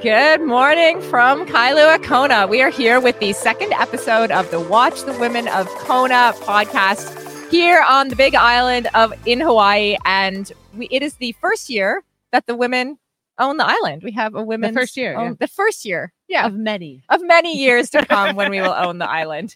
[0.00, 2.46] Good morning from Kailua Kona.
[2.46, 7.50] We are here with the second episode of the Watch the Women of Kona podcast
[7.50, 12.02] here on the Big Island of in Hawaii, and we, it is the first year
[12.32, 12.98] that the women
[13.38, 14.02] own the island.
[14.02, 15.34] We have a women first year, yeah.
[15.38, 17.02] the first year, yeah, of many.
[17.10, 19.54] of many years to come when we will own the island.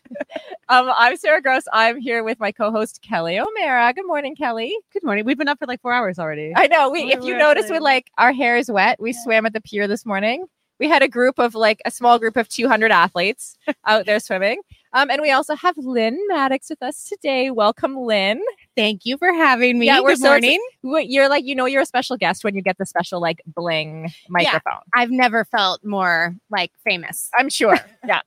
[0.69, 1.63] Um, I'm Sara Gross.
[1.73, 3.93] I'm here with my co-host Kelly O'Mara.
[3.95, 4.77] Good morning, Kelly.
[4.93, 5.25] Good morning.
[5.25, 6.53] We've been up for like four hours already.
[6.55, 6.91] I know.
[6.91, 9.01] We, We if you notice, with like our hair is wet.
[9.01, 9.23] We Yeah.
[9.25, 10.45] swam at the pier this morning.
[10.79, 13.57] We had a group of like a small group of 200 athletes
[13.87, 14.61] out there swimming.
[14.93, 17.51] Um, and we also have Lynn Mattix with us today.
[17.51, 18.43] Welcome, Lynn.
[18.77, 19.87] Thank you for having me.
[19.87, 20.61] Yeah, we're Good so morning.
[20.83, 24.13] You're like, you know, you're a special guest when you get the special like bling
[24.29, 24.83] microphone.
[24.95, 27.31] I've never felt more like famous.
[27.37, 27.79] I'm sure.
[28.07, 28.21] Yeah.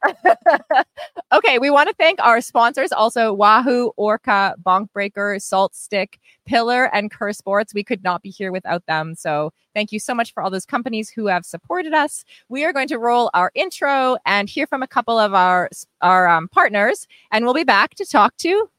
[1.31, 1.57] okay.
[1.57, 7.31] We want to thank our sponsors also Wahoo, Orca, Bonk Breaker, SaltStick, Pillar, and Coeur
[7.31, 7.73] Sports.
[7.73, 9.15] We could not be here without them.
[9.15, 12.25] So thank you so much for all those companies who have supported us.
[12.49, 15.69] We are going to roll our intro and hear from a couple of our,
[16.01, 18.69] our um, partners, and we'll be back to talk to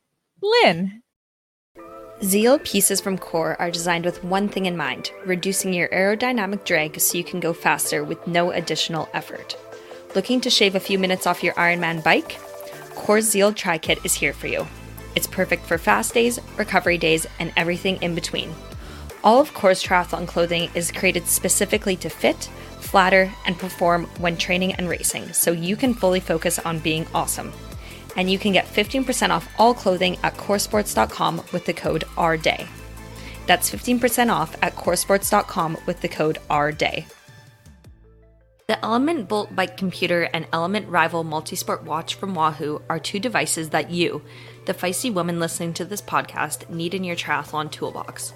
[0.43, 1.03] Lynn.
[2.23, 7.01] Zeal pieces from Coeur are designed with one thing in mind reducing your aerodynamic drag
[7.01, 9.57] so you can go faster with no additional effort.
[10.15, 12.39] Looking to shave a few minutes off your Ironman bike?
[12.95, 14.67] Coeur Zeal Tri Kit is here for you.
[15.17, 18.55] It's perfect for fast days, recovery days, and everything in between.
[19.25, 24.75] All of Coeur's triathlon clothing is created specifically to fit, flatter, and perform when training
[24.75, 27.51] and racing, so you can fully focus on being awesome
[28.17, 32.67] and you can get 15% off all clothing at coeursports.com with the code OURDAY.
[33.47, 37.07] That's 15% off at coeursports.com with the code OURDAY.
[38.71, 43.71] The ELEMNT Bolt Bike Computer and ELEMNT Rival Multisport Watch from Wahoo are two devices
[43.71, 44.23] that you,
[44.67, 48.33] the feisty woman listening to this podcast, need in your triathlon toolbox.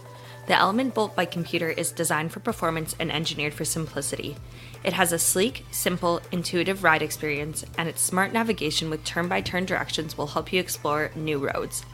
[0.46, 4.36] The ELEMNT Bolt by Computer is designed for performance and engineered for simplicity.
[4.84, 9.40] It has a sleek, simple, intuitive ride experience, and its smart navigation with turn by
[9.40, 11.86] turn directions will help you explore new roads.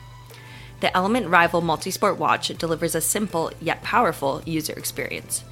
[0.80, 5.44] The ELEMNT Rival Multisport Watch delivers a simple yet powerful user experience.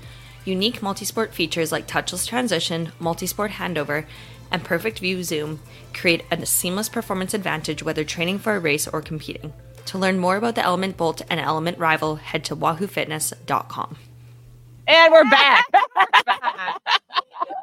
[0.45, 4.07] Unique multisport features like touchless transition, multisport handover,
[4.51, 5.61] and perfect view zoom
[5.95, 9.53] create a seamless performance advantage whether training for a race or competing.
[9.89, 13.97] To learn more about the ELEMNT Bolt and ELEMNT Rival, head to wahoofitness.com.
[14.87, 15.65] And we're back.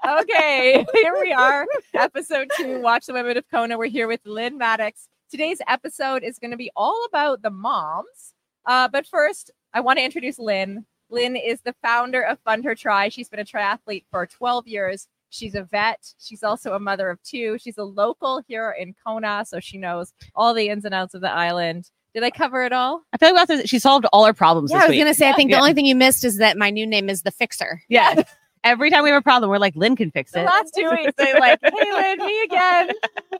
[0.21, 2.81] okay, here we are, episode two.
[2.81, 3.77] Watch the Women of Kona.
[3.77, 5.07] We're here with Lynn Mattix.
[5.29, 8.33] Today's episode is going to be all about the moms.
[8.65, 10.83] Uh, but first, I want to introduce Lynn.
[11.11, 13.09] Lynn is the founder of Fund Her Tri.
[13.09, 15.07] She's been a triathlete for 12 years.
[15.29, 16.15] She's a vet.
[16.17, 17.59] She's also a mother of two.
[17.59, 21.21] She's a local here in Kona, so she knows all the ins and outs of
[21.21, 21.91] the island.
[22.15, 23.03] Did I cover it all?
[23.13, 25.01] I feel like we to- she solved all our problems Yeah, I was week.
[25.01, 25.29] gonna say.
[25.29, 25.57] I think Yeah.
[25.57, 27.81] the only thing you missed is that my new name is the Fixer.
[27.89, 28.23] yeah.
[28.63, 30.45] Every time we have a problem, we're like, Lynn can fix The it.
[30.45, 32.89] last two weeks, they like, hey, Lynn, me again.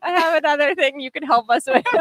[0.03, 1.83] I have another thing you can help us with.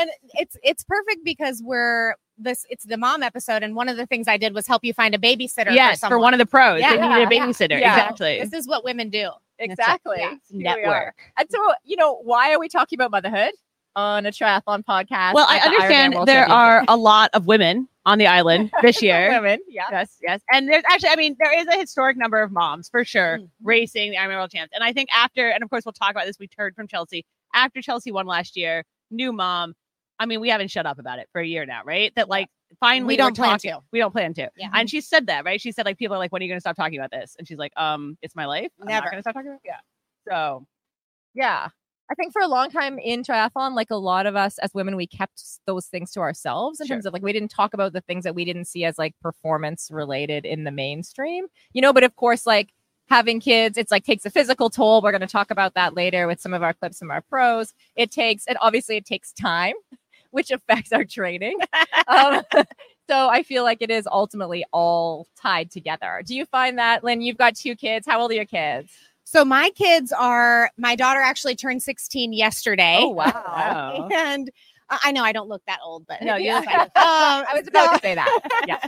[0.00, 2.64] And it's it's perfect because we're this.
[2.70, 5.14] It's the mom episode, and one of the things I did was help you find
[5.14, 5.74] a babysitter.
[5.74, 6.80] yes, for, for one of the pros.
[6.80, 7.80] Yeah, they yeah, needed a babysitter.
[7.80, 7.94] Yeah.
[7.94, 8.38] Exactly.
[8.42, 9.28] This is what women do.
[9.58, 10.18] exactly.
[10.20, 10.34] Yeah.
[10.50, 11.16] Network.
[11.36, 13.52] And so, you know, why are we talking about motherhood
[13.96, 15.34] on a triathlon podcast?
[15.34, 19.02] Well, I at the understand there are a lot of women on the island this
[19.02, 19.28] year.
[19.30, 19.58] women.
[19.68, 19.86] Yeah.
[19.90, 20.40] Yes, yes.
[20.52, 23.48] And there's actually, I mean, there is a historic number of moms for sure Mhm.
[23.62, 24.72] racing the Ironman World Champs.
[24.74, 26.38] And I think after, and of course, we'll talk about this.
[26.38, 29.74] We heard from Chelsea after Chelsea won last year, new mom.
[30.20, 32.12] I mean, we haven't shut up about it for a year now, right?
[32.16, 32.48] That like
[32.80, 33.80] finally We don't plan talking- to.
[33.92, 34.50] We don't plan to.
[34.56, 34.68] Yeah.
[34.74, 35.60] And she said that, right?
[35.60, 37.36] She said like people are like, when are you going to stop talking about this?
[37.38, 38.70] And she's like, um, it's my life.
[38.80, 39.06] I'm Never.
[39.10, 39.66] going to stop talking about it.
[39.66, 39.80] Yeah.
[40.28, 40.66] So
[41.34, 41.68] Yeah.
[42.10, 44.96] I think for a long time in triathlon, like a lot of us as women,
[44.96, 46.96] we kept those things to ourselves in Sure.
[46.96, 49.14] terms of like we didn't talk about the things that we didn't see as like
[49.20, 51.92] performance related in the mainstream, you know.
[51.92, 52.72] But of course, like
[53.10, 55.02] having kids, it's like takes a physical toll.
[55.02, 57.74] We're going to talk about that later with some of our clips from our pros.
[57.96, 59.74] It takes, and obviously, it takes time,
[60.30, 61.58] which affects our training.
[62.06, 62.42] um,
[63.08, 66.22] so I feel like it is ultimately all tied together.
[66.24, 67.20] Do you find that, Lynn?
[67.22, 68.06] You've got two kids.
[68.06, 68.90] How old are your kids?
[69.30, 70.70] So my kids are.
[70.78, 72.96] My daughter actually turned 16 yesterday.
[73.02, 74.08] Oh, wow.
[74.12, 74.50] And
[74.88, 76.60] I know I don't look that old, but No, you yeah.
[76.64, 78.64] Um, I was about so- to say that.
[78.66, 78.78] Yeah.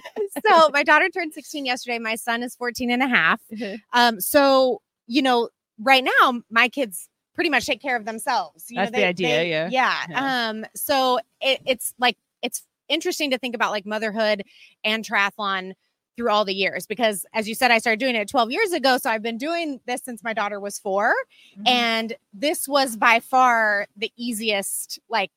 [0.48, 1.98] so my daughter turned 16 yesterday.
[1.98, 3.40] My son is 14 and a half.
[3.52, 3.80] Mhm.
[3.92, 8.70] Um, so you know, right now my kids pretty much take care of themselves.
[8.70, 9.68] You know, That's the idea, yeah.
[9.70, 10.04] Yeah.
[10.08, 10.48] Yeah.
[10.48, 14.42] Um, so it, it's like it's interesting to think about like motherhood
[14.84, 15.74] and triathlon
[16.16, 18.98] through all the years because as you said, I started doing it 12 years ago.
[18.98, 21.14] So I've been doing this since my daughter was 4
[21.56, 21.66] Mm-hmm.
[21.66, 25.30] And this was by far the easiest, like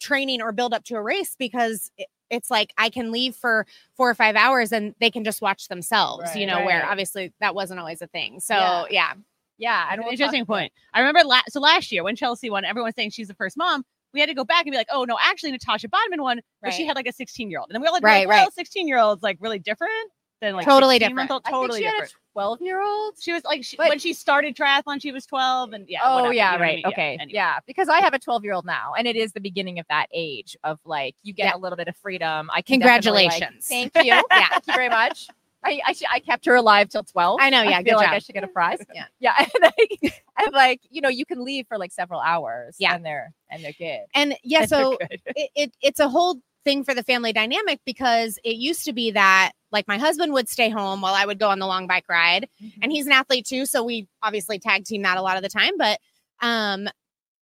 [0.00, 3.66] training or build up to a race because it, it's like I can leave for
[3.96, 6.58] four or five hours and they can just watch themselves, you Right.
[6.58, 8.40] know, where obviously that wasn't always a thing.
[8.40, 8.84] So Yeah.
[8.90, 9.12] yeah.
[9.58, 10.70] Yeah, and an interesting point.
[10.92, 13.86] I remember la- so last year when Chelsea won, everyone saying she's the first mom.
[14.16, 16.72] We had to go back and be like, oh no, actually Natascha Badmann won, but
[16.72, 17.68] she had like a 16 year old.
[17.70, 18.52] And then we all like, Right, right.
[18.52, 19.92] 16 year olds like really different
[20.40, 21.42] than like Totally 16 month old.
[21.44, 22.12] I think Totally she had a different.
[22.32, 23.14] 12 year old.
[23.20, 26.00] She was like she, But- when she started triathlon, she was 12, and yeah.
[26.04, 26.76] oh whatever, you yeah, know what I right.
[26.76, 26.86] mean?
[26.86, 27.12] Okay.
[27.20, 27.30] anyway.
[27.32, 29.86] Yeah, because I have a 12 year old now, and it is the beginning of
[29.88, 31.56] that age of like you get Yeah.
[31.56, 32.50] a little bit of freedom.
[32.52, 32.78] I definitely,
[33.26, 33.66] like- Congratulations.
[33.68, 34.02] thank you.
[34.04, 35.28] yeah, thank you very much.
[35.66, 37.38] I I, should, I kept her alive till 12.
[37.40, 38.14] I know, yeah, I feel like job.
[38.14, 38.78] I should get a prize.
[38.94, 39.04] Yeah.
[39.20, 42.76] yeah, and like, and like you know, you can leave for like several hours.
[42.78, 42.94] Yeah.
[42.94, 44.00] and they're and they're good.
[44.14, 48.38] And yeah, And so it, it it's a whole thing for the family dynamic because
[48.44, 51.48] it used to be that like my husband would stay home while I would go
[51.48, 52.48] on the long bike ride
[52.82, 55.48] and he's an athlete too so we obviously tag team that a lot of the
[55.48, 56.00] time but
[56.42, 56.88] um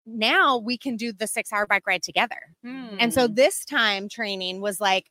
[0.06, 2.36] now we can do the 6 hour bike ride together.
[2.66, 3.34] And so Hmm.
[3.36, 5.10] this time training was like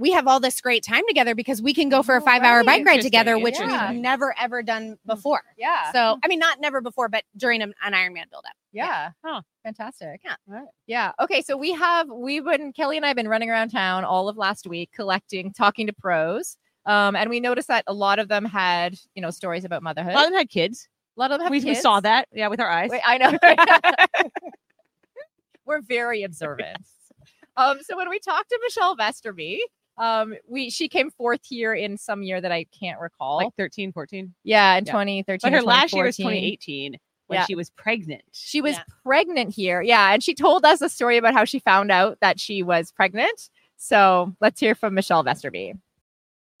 [0.00, 2.64] we have all this great time together because we can go for a 5 hour
[2.64, 3.92] bike ride together which yeah.
[3.92, 5.42] we've never ever done before.
[5.58, 8.56] yeah, So I mean not never before but during an, an Ironman build up.
[8.72, 9.10] Yeah.
[9.24, 9.42] Huh.
[9.62, 10.22] Fantastic.
[10.24, 10.36] Yeah.
[10.46, 10.66] Right.
[10.86, 11.12] Yeah.
[11.20, 11.42] Okay.
[11.42, 14.36] So we have we've been Kelly and I have been running around town all of
[14.36, 16.56] last week collecting, talking to pros.
[16.86, 20.12] Um, and we noticed that a lot of them had, you know, stories about motherhood.
[20.12, 20.88] a lot of them had kids.
[21.16, 22.88] A lot of them have We, we saw that, yeah, with our eyes.
[22.90, 23.36] Wait, I know.
[25.66, 26.78] We're very observant.
[27.56, 29.58] um, so when we talked to Michelle Vesterby,
[30.00, 33.36] um, we she came fourth here in some year that I can't recall.
[33.36, 34.34] like 13, 14.
[34.42, 34.92] yeah, in yeah.
[34.92, 35.38] 2013.
[35.52, 36.96] But her last year was 2018
[37.28, 37.44] when Yeah.
[37.46, 38.22] she was pregnant.
[38.32, 38.82] She was Yeah.
[39.04, 39.80] pregnant here.
[39.82, 40.12] Yeah.
[40.12, 43.50] And she told us a story about how she found out that she was pregnant.
[43.76, 45.74] So let's hear from Michelle Vesterby.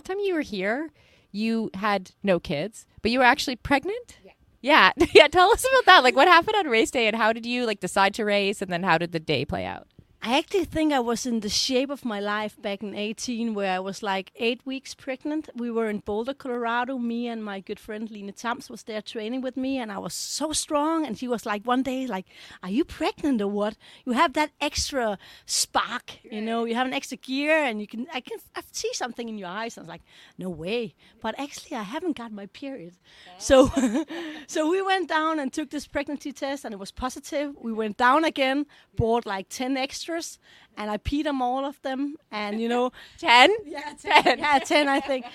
[0.04, 0.90] time you were here,
[1.32, 4.18] you had no kids, but you were actually pregnant.
[4.24, 4.32] Yeah.
[4.62, 4.92] Yeah.
[5.14, 5.28] Yeah.
[5.28, 6.04] Tell us about that.
[6.04, 8.70] Like, what happened on race day, and how did you like decide to race, and
[8.72, 9.86] then how did the day play out?
[10.22, 13.72] I actually think I was in the shape of my life back in 18, where
[13.72, 15.48] I was like eight weeks pregnant.
[15.54, 16.98] We were in Boulder, Colorado.
[16.98, 20.12] Me and my good friend Lena Tams was there training with me, and I was
[20.12, 21.06] so strong.
[21.06, 22.26] And she was like, one day, like,
[22.62, 23.78] "Are you pregnant or what?
[24.04, 26.66] You have that extra spark, you know?
[26.66, 28.06] You have an extra gear, and you can.
[28.12, 28.40] I can.
[28.54, 30.02] I see something in your eyes." I was like,
[30.36, 32.98] "No way!" But actually, I haven't got my period.
[33.38, 33.70] So,
[34.46, 37.56] so we went down and took this pregnancy test, and it was positive.
[37.58, 38.66] We went down again,
[38.96, 39.78] bought like ten
[40.10, 40.38] pictures,
[40.76, 44.88] and I peed them all of them, and you know, ten, yeah, ten, yeah, ten,
[44.88, 45.26] I think.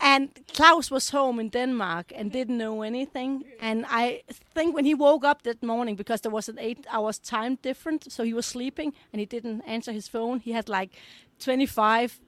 [0.00, 3.44] And Klaus was home in Denmark and didn't know anything.
[3.60, 4.22] And I
[4.54, 8.06] think when he woke up that morning, because there was an eight hours time difference,
[8.14, 10.40] so he was sleeping and he didn't answer his phone.
[10.40, 10.90] He had like
[11.38, 12.20] 25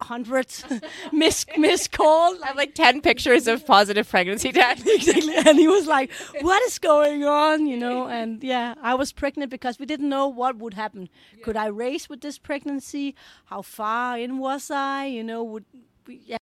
[0.00, 0.64] hundreds.
[1.12, 2.38] Miss miss call.
[2.38, 5.34] Like, like 10 pictures of positive pregnancy tests exactly.
[5.34, 7.66] And he was like what is going on?
[7.66, 8.06] You know?
[8.08, 11.08] And yeah i was pregnant because we didn't know what would happen.
[11.36, 11.44] Yeah.
[11.44, 13.14] could i race with this pregnancy?
[13.46, 15.06] How far in was i?
[15.06, 15.64] You know would
[16.06, 16.36] we, yeah.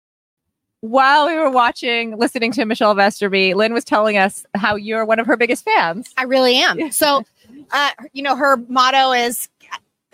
[0.82, 5.20] While we were watching, listening to Michelle Vesterby, Lynn was telling us how you're one
[5.20, 6.12] of her biggest fans.
[6.18, 6.92] I really am.
[6.92, 7.24] So,
[7.70, 9.48] uh, you know, her motto is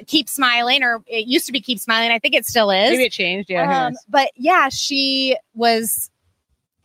[0.06, 2.12] keep smiling, or it used to be keep smiling.
[2.12, 2.92] I think it still is.
[2.92, 3.50] Maybe it changed.
[3.50, 3.88] Yeah.
[3.88, 6.12] Um, but yeah, she was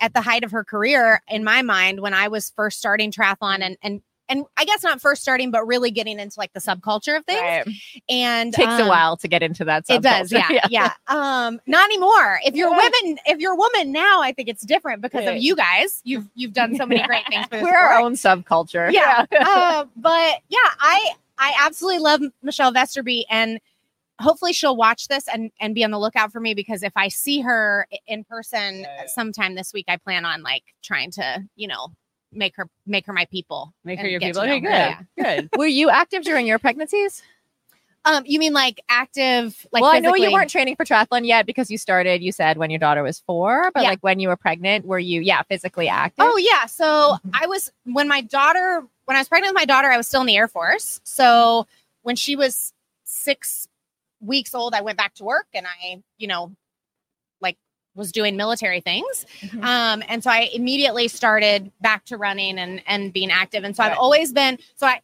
[0.00, 3.60] at the height of her career in my mind when I was first starting triathlon
[3.60, 7.18] and and and I guess not first starting, but really getting into like the subculture
[7.18, 7.42] of things.
[7.42, 7.66] Right.
[8.08, 9.84] And Takes a um, while to get into that.
[9.90, 10.50] It does, subculture.
[10.50, 10.92] yeah, yeah.
[11.06, 12.40] Um, not anymore.
[12.44, 15.36] If you're women, if you're a woman now, I think it's different because Right.
[15.36, 16.00] of you guys.
[16.04, 18.90] You've you've done so many great things for We're our own subculture.
[18.90, 19.26] Yeah.
[19.38, 21.10] uh, but yeah, I
[21.42, 23.58] I absolutely love Michelle Vesterby and
[24.20, 27.08] hopefully she'll watch this and and be on the lookout for me because if I
[27.08, 29.06] see her in person Yeah, yeah.
[29.06, 31.88] sometime this week, I plan on like trying to, you know,
[32.32, 33.74] make her make her my people.
[33.84, 34.42] Make her your people.
[34.42, 34.70] Okay, good.
[34.70, 35.40] her, yeah.
[35.40, 35.50] Good.
[35.56, 37.22] Were you active during your pregnancies?
[38.04, 41.46] Um, you mean like active like well, I know you weren't training for triathlon yet
[41.46, 43.90] because you started, you said, when your daughter was four, but Yeah.
[43.90, 46.24] like when you were pregnant, were you, yeah, physically active?
[46.28, 46.66] Oh yeah.
[46.66, 50.08] So I was when my daughter when I was pregnant with my daughter, I was
[50.08, 51.02] still in the Air Force.
[51.04, 51.66] So
[52.00, 52.72] when she was
[53.04, 53.68] six
[54.20, 56.52] weeks old, I went back to work and I, you know,
[57.42, 57.58] like
[57.94, 59.26] was doing military things.
[59.42, 59.62] Mhm.
[59.62, 63.64] Um, and so I immediately started back to running and and being active.
[63.64, 63.92] And so Right.
[63.92, 65.02] I've always been so I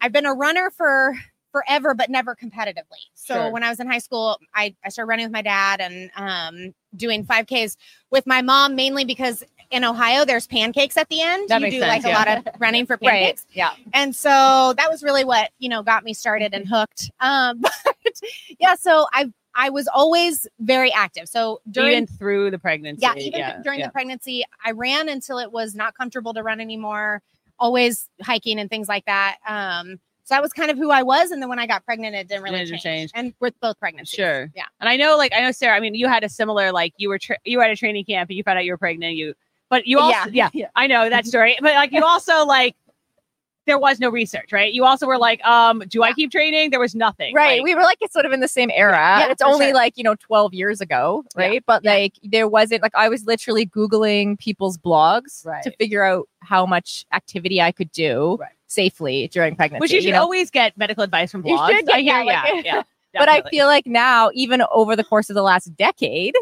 [0.00, 1.16] I've been a runner for
[1.50, 3.02] forever, but never competitively.
[3.14, 3.50] So Sure.
[3.50, 6.74] when I was in high school, I, I started running with my dad and um,
[6.94, 7.76] doing 5Ks
[8.12, 11.48] with my mom, mainly because in Ohio there's pancakes at the end.
[11.48, 12.16] That you makes do sense, like yeah.
[12.16, 13.10] a lot of running for Right.
[13.10, 13.46] pancakes.
[13.52, 13.70] Yeah.
[13.94, 17.10] And so that was really what, you know, got me started and hooked.
[17.20, 17.60] Um,
[18.04, 18.20] but
[18.58, 21.28] yeah, so I I was always very active.
[21.28, 23.00] So during Even through the pregnancy.
[23.02, 23.86] yeah, even during yeah.
[23.86, 27.20] the pregnancy, I ran until it was not comfortable to run anymore.
[27.58, 29.36] Always hiking and things like that.
[29.46, 31.32] Um, So that was kind of who I was.
[31.32, 32.82] And then when I got pregnant, it didn't really Didn't change.
[32.82, 33.10] change.
[33.14, 34.14] And with both pregnancies.
[34.16, 34.50] Sure.
[34.54, 34.66] Yeah.
[34.78, 35.76] And I know, like, I know, Sarah.
[35.76, 38.04] I mean, you had a similar, like, you were tra- you were at a training
[38.04, 39.16] camp and you found out you were pregnant.
[39.16, 39.34] You,
[39.70, 40.68] but you also, yeah, Yeah.
[40.76, 41.56] I know that story.
[41.62, 42.76] But like, you also like,
[43.66, 44.72] there was no research, right?
[44.72, 46.70] You also were like, um, do I keep training?
[46.70, 47.58] There was nothing, Right.
[47.60, 48.96] Like, we were like it's sort of in the same era.
[49.20, 49.74] Yeah, it's only sure.
[49.74, 51.42] like, you know, 12 years ago, Yeah.
[51.46, 51.64] right?
[51.66, 51.92] But Yeah.
[51.92, 55.62] like there wasn't like I was literally Googling people's blogs Right.
[55.62, 58.50] to figure out how much activity I could do Right.
[58.66, 59.80] safely during pregnancy.
[59.80, 60.22] which you should know?
[60.22, 61.68] always get medical advice from You blogs.
[61.76, 62.82] should get- I hear, yeah, yeah, like- yeah.
[63.14, 66.34] but I feel like now, even over the course of the last decade,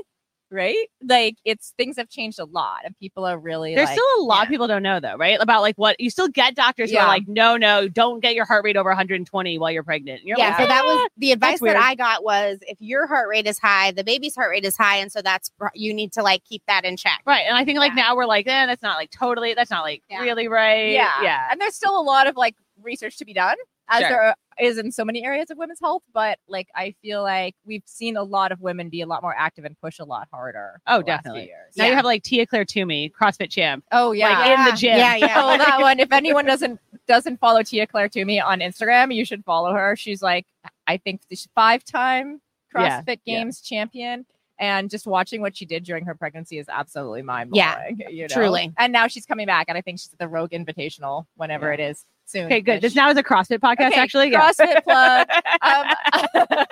[0.51, 0.89] right?
[1.07, 4.23] Like it's things have changed a lot and people are really There's like, still a
[4.25, 4.43] lot yeah.
[4.45, 5.39] of people don't know though, right?
[5.41, 8.45] About like what you still get doctors who are like, no, no, don't get your
[8.45, 10.21] heart rate over 120 while you're pregnant.
[10.21, 11.77] And you're yeah, like, so that was the advice that.
[11.77, 14.97] I got was if your heart rate is high, the baby's heart rate is high,
[14.97, 17.21] and so that's you need to like keep that in check.
[17.27, 17.45] right.
[17.47, 18.03] And I think like Yeah.
[18.03, 20.21] now we're like, eh, that's not like totally, that's not like Yeah.
[20.23, 20.93] really right.
[20.93, 21.23] yeah.
[21.23, 21.49] yeah.
[21.51, 23.57] And there's still a lot of like research to be done
[23.89, 24.09] as Sure.
[24.09, 26.03] there is in so many areas of women's health.
[26.13, 29.35] But like I feel like we've seen a lot of women be a lot more
[29.37, 30.81] active and push a lot harder.
[30.87, 31.47] Oh, the last few definitely.
[31.47, 31.77] Years.
[31.77, 33.85] Now you have like Tia Claire Toomey, CrossFit champ.
[33.93, 34.39] Oh yeah.
[34.39, 34.99] Like in the gym.
[34.99, 35.35] Yeah, yeah.
[35.37, 36.01] Oh, that one.
[36.01, 39.95] If anyone doesn't doesn't follow Tia Claire Toomey on Instagram, you should follow her.
[39.97, 40.47] She's like,
[40.87, 41.21] I think
[41.55, 42.41] five time
[42.75, 43.39] CrossFit yeah.
[43.43, 44.27] Games champion.
[44.61, 48.03] And just watching what she did during her pregnancy is absolutely mind Yeah, blowing.
[48.11, 48.27] you know?
[48.35, 48.73] truly.
[48.77, 51.75] And now she's coming back, and I think she's at the Rogue Invitational whenever Yeah.
[51.75, 52.47] it is soon.
[52.47, 52.81] Okay, good.
[52.81, 54.31] This now is a CrossFit podcast, Okay, actually.
[54.31, 54.51] Yeah.
[54.51, 55.29] CrossFit plug.
[56.57, 56.65] um,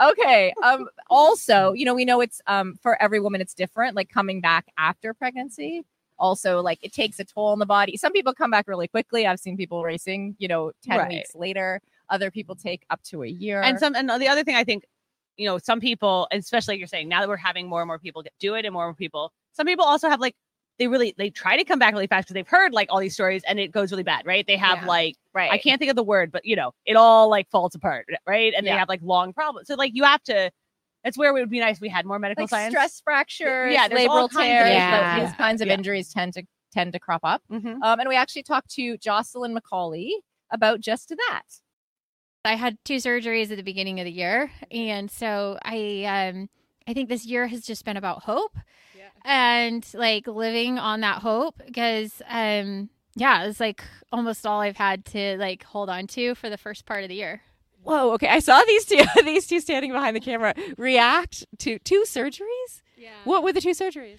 [0.10, 0.52] okay.
[0.62, 4.40] Um, also, you know, we know it's um for every woman it's different, like coming
[4.40, 5.84] back after pregnancy.
[6.18, 7.96] Also, like it takes a toll on the body.
[7.96, 9.26] Some people come back really quickly.
[9.26, 11.08] I've seen people racing, you know, 10 Right.
[11.08, 11.80] weeks later.
[12.10, 13.60] Other people take up to a year.
[13.62, 14.84] and some and the other thing I think,
[15.36, 17.98] you know, some people, especially like you're saying, now that we're having more and more
[17.98, 20.36] people get, do it and more and more people, some people also have like
[20.78, 23.14] they really they try to come back really fast because they've heard like all these
[23.14, 24.46] stories and it goes really bad, right?
[24.46, 24.86] They have Yeah.
[24.86, 25.50] like right.
[25.52, 28.52] I can't think of the word, but you know, it all like falls apart, right?
[28.56, 29.68] And they have like long problems.
[29.68, 30.50] So like you have to.
[31.04, 32.70] That's where it would be nice if we had more medical like science.
[32.72, 34.90] stress fractures, Yeah, all labral kinds of tears, issues.
[34.92, 35.74] like, these kinds of Yeah.
[35.74, 37.42] injuries tend to tend to crop up.
[37.50, 37.82] Mhm.
[37.82, 40.10] Um, and we actually talked to Jocelyn McCauley
[40.52, 41.42] about just that.
[42.44, 46.48] I had two surgeries at the beginning of the year, and so I um
[46.86, 48.56] I think this year has just been about hope
[49.24, 55.04] and like living on that hope because um yeah, it's like almost all I've had
[55.06, 57.42] to like hold on to for the first part of the year.
[57.82, 58.28] Whoa, okay.
[58.28, 62.82] I saw these two these two standing behind the camera react to two surgeries.
[62.96, 63.10] Yeah.
[63.24, 64.18] What were the two surgeries?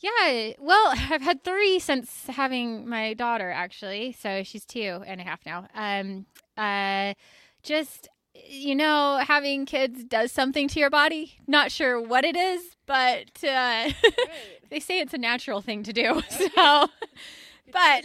[0.00, 4.12] Yeah, well, I've had three since having my daughter, actually.
[4.12, 5.66] So she's two and a half now.
[5.74, 6.26] Um,
[6.56, 7.14] uh,
[7.62, 11.38] just you know, having kids does something to your body.
[11.46, 13.90] Not sure what it is, but uh,
[14.70, 16.22] they say it's a natural thing to do.
[16.30, 16.88] So,
[17.72, 18.04] but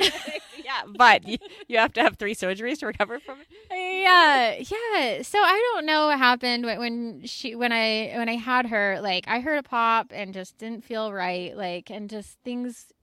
[0.63, 3.47] yeah, but you, you have to have three surgeries to recover from it.
[3.71, 8.35] yeah yeah so i don't know what happened when, when she when i when i
[8.35, 12.37] had her like i heard a pop and just didn't feel right like and just
[12.43, 12.93] things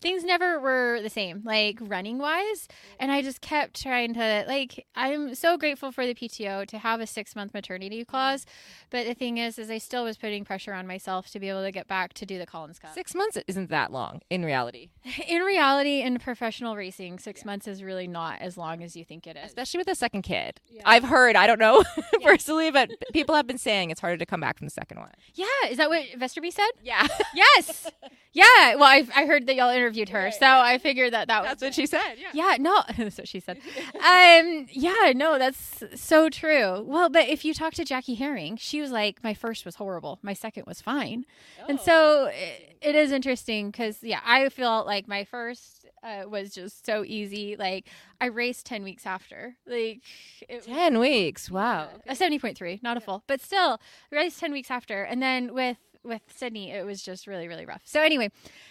[0.00, 2.68] things never were the same like running wise
[3.00, 7.00] and i just kept trying to like i'm so grateful for the pto to have
[7.00, 8.46] a six month maternity clause.
[8.90, 11.64] But the thing is is i still was putting pressure on myself to be able
[11.64, 12.94] to get back to do the collins cup.
[12.94, 14.90] Six months isn't that long in reality,
[15.28, 19.26] in reality in professional racing six months is really not as long as you think
[19.26, 19.46] it is.
[19.46, 20.60] Especially with a second kid.
[20.84, 21.82] I've heard, I don't know
[22.22, 25.10] personally, but people have been saying it's harder to come back from the second one.
[25.34, 26.70] yeah is that what vesterby said?
[26.82, 27.90] Yeah, Yes.
[28.32, 28.74] yeah.
[28.76, 31.48] Well, I, I heard that y'all interviewed her, so I figured that that was.
[31.50, 32.14] that's what she said.
[32.18, 32.28] Yeah.
[32.32, 32.56] Yeah.
[32.58, 33.58] No, that's what she said.
[33.94, 34.66] Um.
[34.70, 35.12] Yeah.
[35.14, 36.82] No, that's so true.
[36.82, 40.18] Well, but if you talk to Jackie Hering, she was like, "My first was horrible.
[40.22, 41.24] My second was fine."
[41.68, 46.52] And so it, it is interesting because yeah, I feel like my first uh, was
[46.54, 47.56] just so easy.
[47.56, 47.86] Like
[48.20, 49.56] I raced ten weeks after.
[49.66, 50.02] Like
[50.48, 51.50] it, Ten weeks.
[51.50, 51.88] Wow.
[52.06, 53.80] a seventy point three, not a full, but still
[54.10, 55.76] raced ten weeks after, and then with
[56.08, 57.82] with Sydney, it was just really really rough.
[57.84, 58.30] So anyway,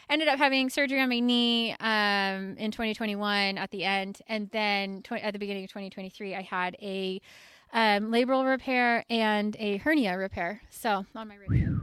[0.09, 5.01] ended up having surgery on my knee um, in 2021 at the end, and then
[5.03, 7.21] tw- at the beginning of 2023, I had a
[7.73, 10.61] um, labral repair and a hernia repair.
[10.69, 11.81] So on my rib.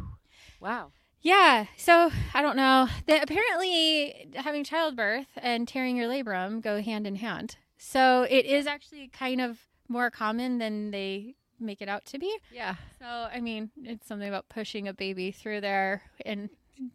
[0.61, 0.92] Wow.
[1.20, 1.66] Yeah.
[1.76, 2.88] So I don't know.
[3.06, 7.56] That apparently having childbirth and tearing your labrum go hand in hand.
[7.78, 9.58] So it is actually kind of
[9.88, 12.34] more common than they make it out to be.
[12.52, 12.76] Yeah.
[12.99, 16.50] So I mean, it's something about pushing a baby through there in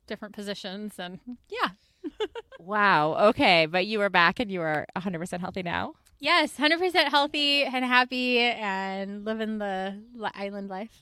[0.07, 1.69] different positions and yeah.
[2.59, 3.29] Wow.
[3.29, 5.93] Okay, but you were back and you are 100% healthy now.
[6.19, 10.01] Yes, 100% healthy and happy and living the
[10.35, 11.01] island life.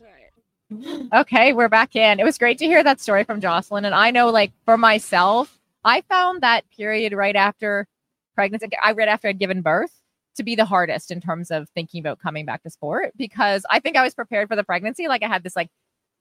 [1.14, 2.20] Okay, we're back in.
[2.20, 3.86] It was great to hear that story from Jocelyn.
[3.86, 7.88] And I know, like, for myself, I found that period right after
[8.36, 9.92] pregnancy, I right after I'd given birth
[10.38, 13.80] to be the hardest in terms of thinking about coming back to sport because I
[13.80, 15.08] think I was prepared for the pregnancy.
[15.08, 15.70] Like I had this like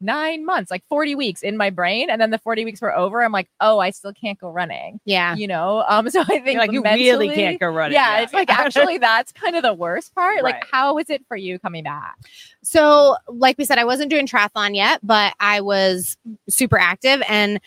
[0.00, 2.10] nine months, like 40 weeks in my brain.
[2.10, 3.22] And then the 40 weeks were over.
[3.22, 5.00] I'm like, oh, I still can't go running.
[5.04, 5.34] Yeah.
[5.34, 5.84] You know?
[5.88, 7.94] Um, so I think You're like you really can't go running.
[7.94, 10.42] Yeah, it's like actually that's kind of the worst part.
[10.42, 10.64] Like, Right.
[10.70, 12.16] how is it for you coming back?
[12.62, 16.16] So, like we said, I wasn't doing triathlon yet, but I was
[16.48, 17.22] super active.
[17.28, 17.60] And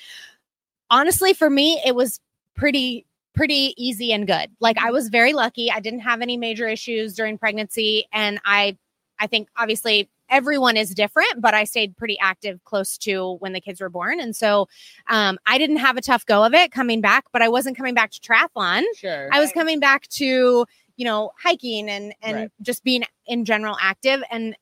[0.89, 2.19] honestly, for me, it was
[2.55, 4.49] pretty, pretty easy and good.
[4.59, 5.71] Like I was very lucky.
[5.71, 8.07] I didn't have any major issues during pregnancy.
[8.11, 8.77] And I,
[9.19, 13.61] I think obviously everyone is different, but I stayed pretty active close to when the
[13.61, 14.19] kids were born.
[14.19, 14.67] And so
[15.07, 17.93] um, I didn't have a tough go of it coming back, but I wasn't coming
[17.95, 18.83] back to triathlon.
[18.95, 19.29] sure.
[19.31, 20.65] I was coming back to,
[20.97, 22.51] you know, hiking and and Right.
[22.61, 24.55] just being in general active and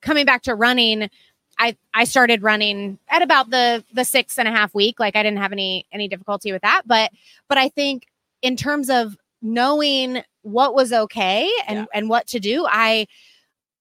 [0.00, 1.10] coming back to running.
[1.58, 4.98] I I started running at about the the six and a half week.
[4.98, 6.82] Like I didn't have any any difficulty with that.
[6.86, 7.10] But
[7.48, 8.06] but I think
[8.42, 11.84] in terms of knowing what was okay and Yeah.
[11.94, 13.06] and what to do, I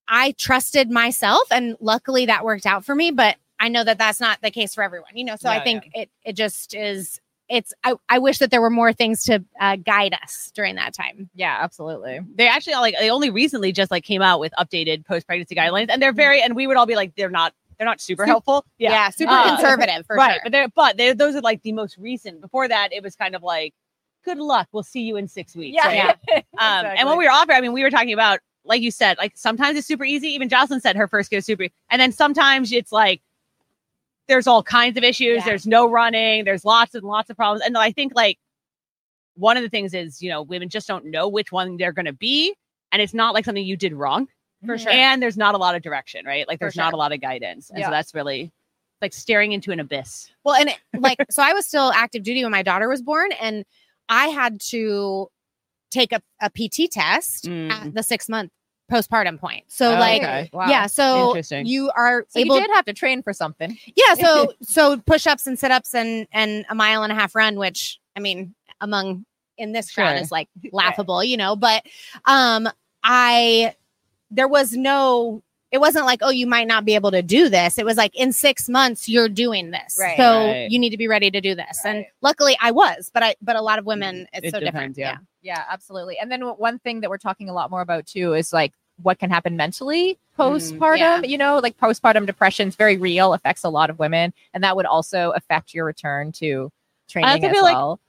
[0.07, 3.11] I trusted myself and luckily that worked out for me.
[3.11, 5.11] But I know that that's not the case for everyone.
[5.15, 7.19] You know, so I Yeah, think it it just is.
[7.49, 10.93] It's I, I wish that there were more things to uh, guide us during that
[10.93, 11.31] time.
[11.33, 12.19] Yeah, absolutely.
[12.35, 15.87] they actually like they only recently just like came out with updated post pregnancy guidelines,
[15.89, 18.27] and they're very and we would all be like they're not they're not super Sup-
[18.27, 18.65] helpful.
[18.77, 20.41] Yeah, super Uh, conservative for right, sure.
[20.43, 22.39] but they're but they're, those are like the most recent.
[22.39, 23.73] Before that, it was kind of like
[24.29, 24.67] good luck.
[24.71, 25.77] We'll see you in six weeks.
[25.83, 26.15] right?
[26.59, 29.17] Um, and when we were off, I mean, we were talking about, like you said,
[29.17, 30.27] like sometimes it's super easy.
[30.29, 33.21] Even Jocelyn said her first kid was super, and then sometimes it's like
[34.27, 35.37] there's all kinds of issues.
[35.37, 35.45] Yeah.
[35.45, 36.43] There's no running.
[36.43, 37.63] There's lots and lots of problems.
[37.65, 38.37] And I think like
[39.35, 42.05] one of the things is, you know, women just don't know which one they're going
[42.05, 42.53] to be,
[42.91, 44.27] and it's not like something you did wrong.
[44.65, 44.91] for sure.
[44.91, 46.45] And there's not a lot of direction, right?
[46.47, 47.85] Like For there's not a lot of guidance, and Yeah.
[47.85, 48.51] so that's really
[49.01, 50.29] like staring into an abyss.
[50.43, 53.31] Well, and it, like, so I was still active duty when my daughter was born,
[53.41, 53.63] and
[54.09, 55.27] I had to
[55.91, 57.71] take a, a PT test Mm.
[57.71, 58.51] at the six month
[58.91, 59.65] postpartum point.
[59.67, 60.49] So, Oh, like, okay.
[60.51, 60.67] Wow.
[60.67, 63.77] yeah, so you are So able, you did have to train for something.
[63.95, 67.35] yeah, so so push ups and sit ups and and a mile and a half
[67.35, 69.25] run, which I mean, among
[69.57, 70.21] in this crowd Sure.
[70.23, 71.55] is like laughable, you know.
[71.55, 71.85] But
[72.25, 72.67] um,
[73.03, 73.75] I
[74.31, 75.43] there was no.
[75.71, 77.77] It wasn't like, oh, you might not be able to do this.
[77.77, 80.17] It was like, in six months, you're doing this, Right.
[80.17, 80.69] so Right.
[80.71, 81.81] you need to be ready to do this.
[81.85, 84.59] And luckily, I was, but I, but a lot of women, mm, it's It so
[84.59, 84.97] depends, different.
[84.97, 85.17] yeah.
[85.55, 86.17] Yeah, absolutely.
[86.19, 89.19] And then one thing that we're talking a lot more about too is like what
[89.19, 90.97] can happen mentally mm, postpartum.
[90.97, 91.21] Yeah.
[91.21, 94.75] You know, like postpartum depression is very real, affects a lot of women, and that
[94.75, 96.71] would also affect your return to
[97.07, 97.99] training as feel like- well.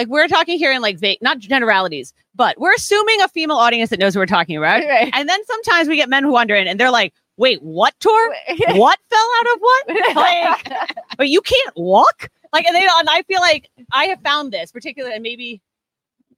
[0.00, 3.90] Like we're talking here in like va- not generalities, but we're assuming a female audience
[3.90, 4.82] that knows what we're talking about.
[4.82, 5.10] Right.
[5.12, 8.34] And then sometimes we get men who wander in and they're like, "Wait, what tour?
[8.68, 10.16] what fell out of what?
[10.16, 14.52] Like, but you can't walk." Like, and they and I feel like I have found
[14.52, 15.60] this particularly, and maybe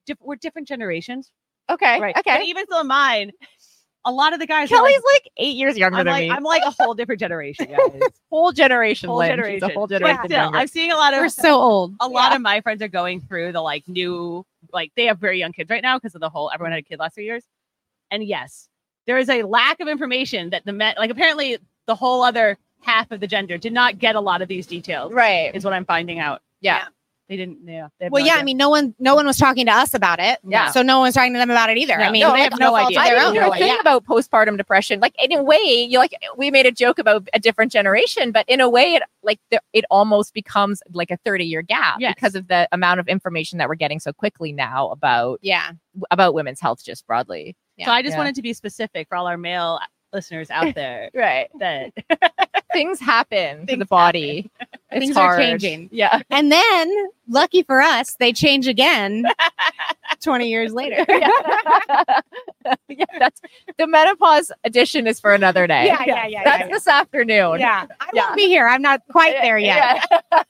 [0.06, 1.30] diff- we're different generations,
[1.70, 2.16] okay, right?
[2.16, 2.38] okay.
[2.38, 3.30] But even still in mine,
[4.04, 4.68] a lot of the guys.
[4.68, 6.30] Kelly's like, like, eight years younger I'm than like, me.
[6.30, 8.00] I'm like a whole different generation, guys.
[8.30, 9.30] whole generation, whole Lynn.
[9.30, 9.70] She's generation.
[9.70, 10.22] a whole But generation.
[10.26, 10.58] still, younger.
[10.58, 11.94] I'm seeing a lot of We're so old.
[12.00, 15.38] a lot of my friends are going through the like new like they have very
[15.38, 17.44] young kids right now because of the whole everyone had a kid last few years
[18.12, 18.68] and yes
[19.06, 23.10] there is a lack of information that the men like apparently the whole other half
[23.10, 25.52] of the gender did not get a lot of these details right.
[25.54, 26.84] is what i'm finding out Yeah.
[27.32, 29.72] They didn't yeah they Well, yeah, I mean, no one, no one was talking to
[29.72, 30.38] us about it.
[30.46, 30.70] Yeah.
[30.70, 31.94] So no one's talking to them about it either.
[31.98, 32.08] Yeah.
[32.08, 32.98] I mean, No, they have no idea.
[32.98, 33.80] I didn't know a thing yeah.
[33.80, 35.00] about postpartum depression.
[35.00, 38.46] Like in a way, you like we made a joke about a different generation, but
[38.48, 42.14] in a way, it like the, it almost becomes like a thirty year gap Yes.
[42.14, 45.72] because of the amount of information that we're getting so quickly now about Yeah.
[46.10, 47.56] about women's health just broadly.
[47.78, 47.86] Yeah.
[47.86, 49.80] so i just wanted to be specific for all our male
[50.12, 51.48] listeners out there Right.
[51.58, 51.92] that
[52.72, 54.50] Things happen to the body.
[54.90, 55.90] It's Things are changing.
[55.92, 56.22] Yeah.
[56.30, 56.90] And then,
[57.28, 59.24] lucky for us, they change again
[60.22, 61.04] 20 years later.
[61.06, 61.28] yeah.
[62.88, 63.40] Yeah, That's
[63.76, 65.84] the menopause edition is for another day.
[65.86, 66.72] Yeah, yeah, yeah, That's yeah, yeah.
[66.72, 67.60] this afternoon.
[67.60, 67.86] Yeah.
[68.00, 68.22] I Yeah.
[68.24, 68.66] won't be here.
[68.68, 70.02] I'm not quite there yet.
[70.10, 70.42] Yeah.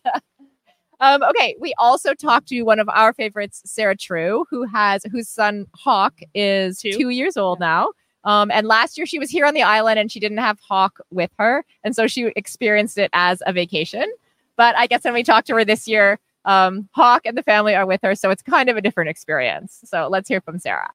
[1.00, 5.28] um, okay, we also talked to one of our favorites, Sarah True, who has whose
[5.28, 6.92] son Hawk is Two.
[6.92, 7.88] two, years old now.
[8.24, 11.00] Um, and last year she was here on the island and she didn't have Hawk
[11.10, 14.06] with her, and so she experienced it as a vacation.
[14.56, 17.74] But I guess when we talked to her this year, um, Hawk and the family
[17.74, 19.80] are with her, so it's kind of a different experience.
[19.84, 20.92] So let's hear from Sarah.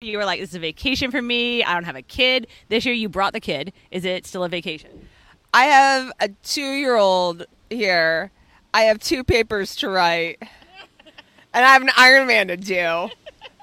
[0.00, 2.84] you were like this is a vacation for me i don't have a kid this
[2.86, 5.08] year you brought the kid is it still a vacation
[5.54, 8.30] I have a two year old here.
[8.74, 10.36] I have two papers to write.
[11.54, 13.08] And I have an Ironman to do.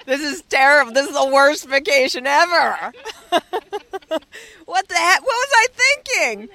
[0.06, 0.94] This is terrible.
[0.94, 2.94] This is the worst vacation ever.
[4.66, 5.22] what the heck?
[5.22, 6.50] What was I thinking?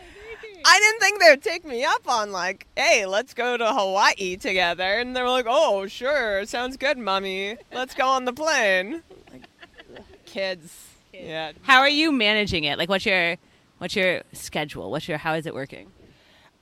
[0.64, 4.36] I didn't think they would take me up on like, hey, let's go to Hawaii
[4.36, 4.84] together.
[4.84, 7.56] And they were like, oh, sure, sounds good, mommy.
[7.72, 9.02] Let's go on the plane.
[9.32, 9.42] Like,
[10.26, 10.88] kids.
[11.12, 11.52] Yeah.
[11.62, 12.78] How are you managing it?
[12.78, 13.36] Like, what's your
[13.78, 14.90] what's your schedule?
[14.90, 15.90] What's your how is it working?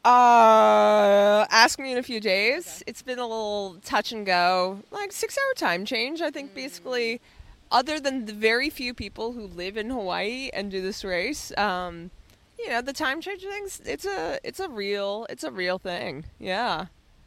[0.09, 2.83] Uh, ask me in a few days.
[2.87, 6.23] It's been a little touch and go, like six hour time change.
[6.23, 7.21] I think basically,
[7.71, 12.11] other than the very few people who live in Hawaii and do this race, um,
[12.59, 13.83] you know, the time change things.
[13.85, 16.25] It's a it's a real it's a real thing.
[16.39, 16.87] Yeah.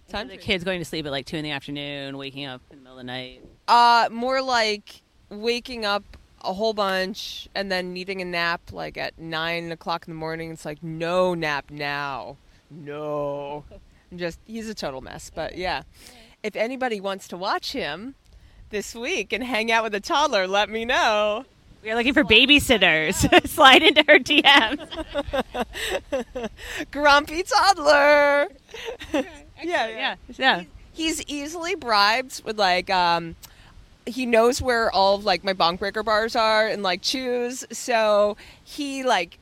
[0.10, 2.80] Time the kids going to sleep at like two in the afternoon, waking up in
[2.80, 3.46] the middle of the night.
[3.68, 9.20] Uh, more like waking up a whole bunch and then needing a nap like at
[9.20, 10.50] nine o'clock in the morning.
[10.52, 12.38] It's like no nap now,
[12.72, 13.64] no.
[14.16, 15.32] Just he's a total mess.
[15.34, 15.84] But yeah,
[16.44, 18.16] if anybody wants to watch him
[18.70, 21.46] this week and hang out with a toddler, let me know.
[21.84, 23.48] We are looking for babysitters.
[23.48, 24.88] Slide into her DMs.
[26.92, 28.48] Grumpy toddler.
[29.14, 29.26] yeah,
[29.64, 30.64] Yeah, yeah.
[30.94, 33.36] he's easily bribed with like um
[34.06, 38.36] he knows where all of like my bonk breaker bars are and like chews so
[38.64, 39.38] he like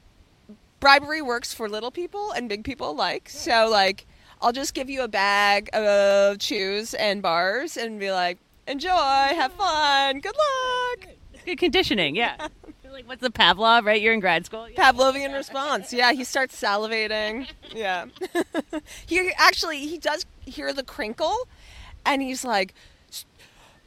[0.79, 4.05] bribery works for little people and big people alike so like
[4.41, 8.37] i'll just give you a bag of chews and bars and be like
[8.67, 11.09] enjoy have fun good luck
[11.45, 12.15] Good conditioning.
[12.15, 12.35] Yeah.
[12.91, 13.85] like what's the Pavlov?
[13.85, 14.69] Right, you're in grad school.
[14.69, 14.91] Yeah.
[14.91, 15.93] Pavlovian response.
[15.93, 17.47] Yeah, he starts salivating.
[17.73, 18.05] Yeah.
[19.05, 21.47] he actually he does hear the crinkle
[22.05, 22.75] and he's like "S-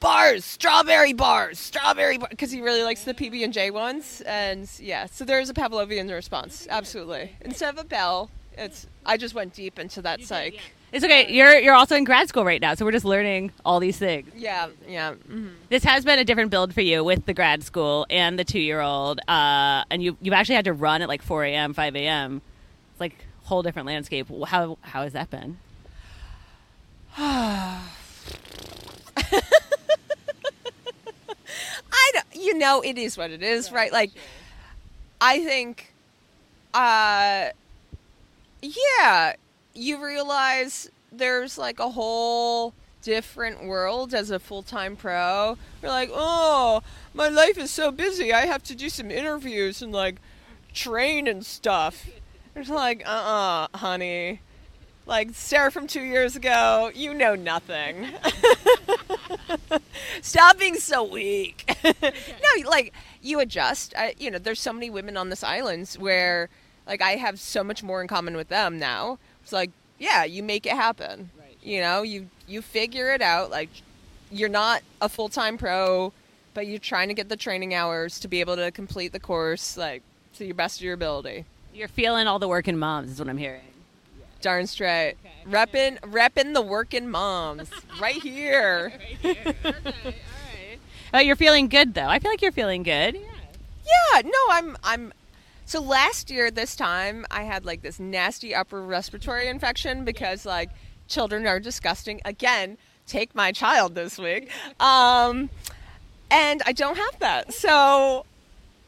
[0.03, 4.69] bars, strawberry bars, strawberry bars because he really likes the PB and J ones and
[4.79, 6.67] yeah, so there's a Pavlovian response.
[6.69, 7.37] Absolutely.
[7.41, 10.59] Instead of a bell, it's I just went deep into that psych.
[10.93, 11.33] It's okay.
[11.33, 14.31] You're you're also in grad school right now, so we're just learning all these things.
[14.37, 15.15] Yeah, yeah.
[15.15, 15.53] mhm.
[15.71, 18.61] This has been a different build for you with the grad school and the two
[18.61, 21.97] year old, uh, and you you've actually had to run at like 4 a.m., 5
[21.97, 22.43] a.m.
[22.91, 24.27] It's like a whole different landscape.
[24.47, 25.57] How how has that been?
[32.43, 33.93] You know, it is what it is, right?
[33.93, 34.11] Like,
[35.21, 35.95] I think,
[36.75, 37.51] uh,
[38.61, 39.35] yeah,
[39.75, 45.57] you realize there's like a whole different world as a full time pro.
[45.81, 46.83] You're like, oh,
[47.15, 48.33] my life is so busy.
[48.33, 50.17] I have to do some interviews and like
[50.75, 52.07] train and stuff.
[52.57, 54.41] It's like, uh uh honey.
[55.05, 58.09] Like Sarah from two years ago, you know nothing.
[60.23, 61.77] Stop being so weak.
[61.85, 63.95] no, like you adjust.
[63.97, 66.49] I, you know, there's so many women on this island where,
[66.87, 69.19] like, I have so much more in common with them now.
[69.43, 71.31] It's like, yeah, you make it happen.
[71.39, 71.57] Right.
[71.63, 73.51] You know, you you figure it out.
[73.51, 73.71] Like,
[74.31, 76.13] you're not a full time pro,
[76.55, 79.77] but you're trying to get the training hours to be able to complete the course,
[79.77, 80.03] like,
[80.37, 81.45] to your best of your ability.
[81.75, 83.72] You're feeling all the working moms, is what I'm hearing.
[84.43, 85.15] Darn straight.
[85.47, 88.93] Reppin', reppin' the working moms right here.
[91.15, 92.07] Uh, you're feeling good though.
[92.07, 93.17] I feel like you're feeling good.
[93.17, 95.13] Yeah, no, I'm I'm
[95.67, 100.71] so last year this time I had like this nasty upper respiratory infection because like
[101.09, 102.23] children are disgusting.
[102.25, 104.51] Again, take my child this week.
[104.81, 105.51] Um
[106.31, 107.53] and I don't have that.
[107.53, 108.25] So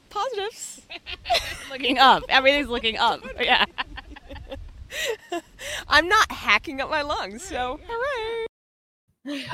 [0.09, 0.81] positives.
[1.71, 2.23] looking up.
[2.31, 3.21] Everything's looking up.
[3.39, 3.67] Yeah.
[5.89, 7.43] I'm not hacking up my lungs.
[7.43, 8.47] So hooray.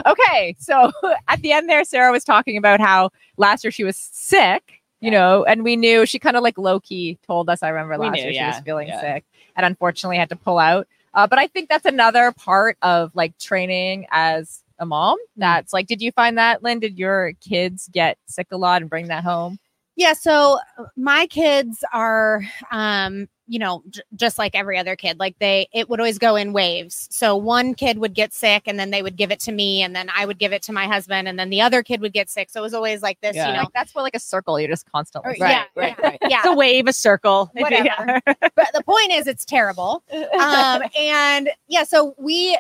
[0.07, 0.91] Okay, so
[1.29, 5.11] at the end there, Sarah was talking about how last year she was sick, you
[5.11, 7.63] know, and we knew she kind of like low key told us.
[7.63, 9.01] I remember last knew, year she was feeling yeah.
[9.01, 9.25] sick
[9.57, 10.87] and unfortunately had to pull out.
[11.15, 15.19] Uh, but I think that's another part of like training as a mom.
[15.19, 15.41] Mm-hmm.
[15.41, 16.81] That's like, did you find that, Lynn?
[16.81, 19.59] Did your kids get sick a lot and bring that home?
[20.01, 25.19] Yeah, so uh, my kids are um you know j- just like every other kid
[25.19, 27.07] like they it would always go in waves.
[27.11, 29.95] So one kid would get sick and then they would give it to me and
[29.95, 32.31] then I would give it to my husband and then the other kid would get
[32.31, 32.49] sick.
[32.49, 33.59] So it was always like this, you know.
[33.59, 34.59] Like, that's what like a circle.
[34.59, 35.33] You're just constantly.
[35.33, 35.41] Or- sick.
[35.41, 36.19] yeah, right, yeah, right.
[36.31, 36.39] yeah.
[36.39, 37.51] It's a wave, a circle.
[37.55, 38.21] Whatever.
[38.25, 40.03] but the point is it's terrible.
[40.41, 42.57] Um and yeah, so we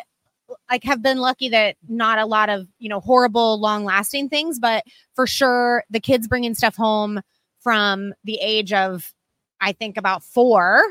[0.71, 4.59] like have been lucky that not a lot of, you know, horrible long lasting things,
[4.59, 4.85] but
[5.15, 7.21] for sure the kids bringing stuff home
[7.61, 9.13] from the age of
[9.61, 10.83] I think about 4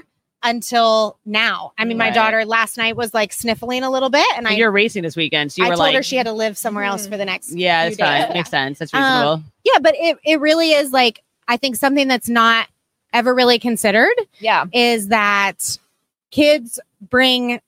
[0.42, 1.74] until now.
[1.78, 4.72] I mean, my daughter last night was like sniffling a little bit and I you're
[4.72, 6.86] racing this weekend, so you I were told like, her she had to live somewhere
[6.86, 8.22] else for the next yeah, few it's fine.
[8.28, 8.34] days.
[8.34, 8.80] Makes sense.
[8.80, 9.44] That's Um, reasonable.
[9.66, 12.68] Yeah, but it, it really is like I think something that's not
[13.12, 14.66] ever really considered Yeah.
[14.72, 15.78] is that
[16.32, 17.60] kids bring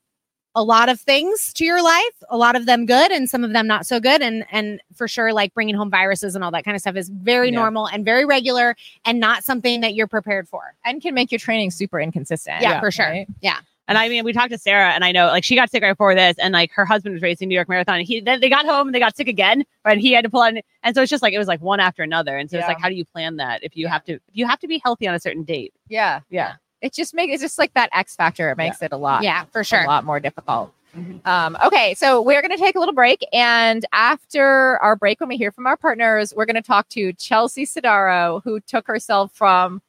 [0.55, 3.53] a lot of things to your life, a lot of them good and some of
[3.53, 6.65] them not so good and and for sure like bringing home viruses and all that
[6.65, 7.55] kind of stuff is very Yeah.
[7.59, 10.75] normal and very regular and not something that you're prepared for.
[10.83, 12.61] And can make your training super inconsistent.
[12.61, 13.05] Yeah, for sure.
[13.05, 13.27] right?
[13.41, 13.59] Yeah.
[13.87, 15.91] And I mean, we talked to Sarah, and I know like she got sick right
[15.91, 18.47] before this, and like her husband was racing New York Marathon, and he then they
[18.49, 19.93] got home and they got sick again, right?
[19.93, 21.81] And he had to pull out, and so it's just like it was like one
[21.81, 24.13] after another, and so it's like how do you plan that if you have to
[24.13, 25.73] if you have to be healthy on a certain date?
[25.89, 26.21] Yeah.
[26.29, 26.53] Yeah.
[26.81, 28.49] It just makes it's just like that X factor.
[28.49, 29.23] It makes it a lot.
[29.23, 30.73] Yeah, for sure, a lot more difficult.
[30.97, 31.25] Mhm.
[31.25, 35.29] Um, okay, so we're going to take a little break, and after our break, when
[35.29, 39.31] we hear from our partners, we're going to talk to Chelsea Sodaro, who took herself
[39.33, 39.81] from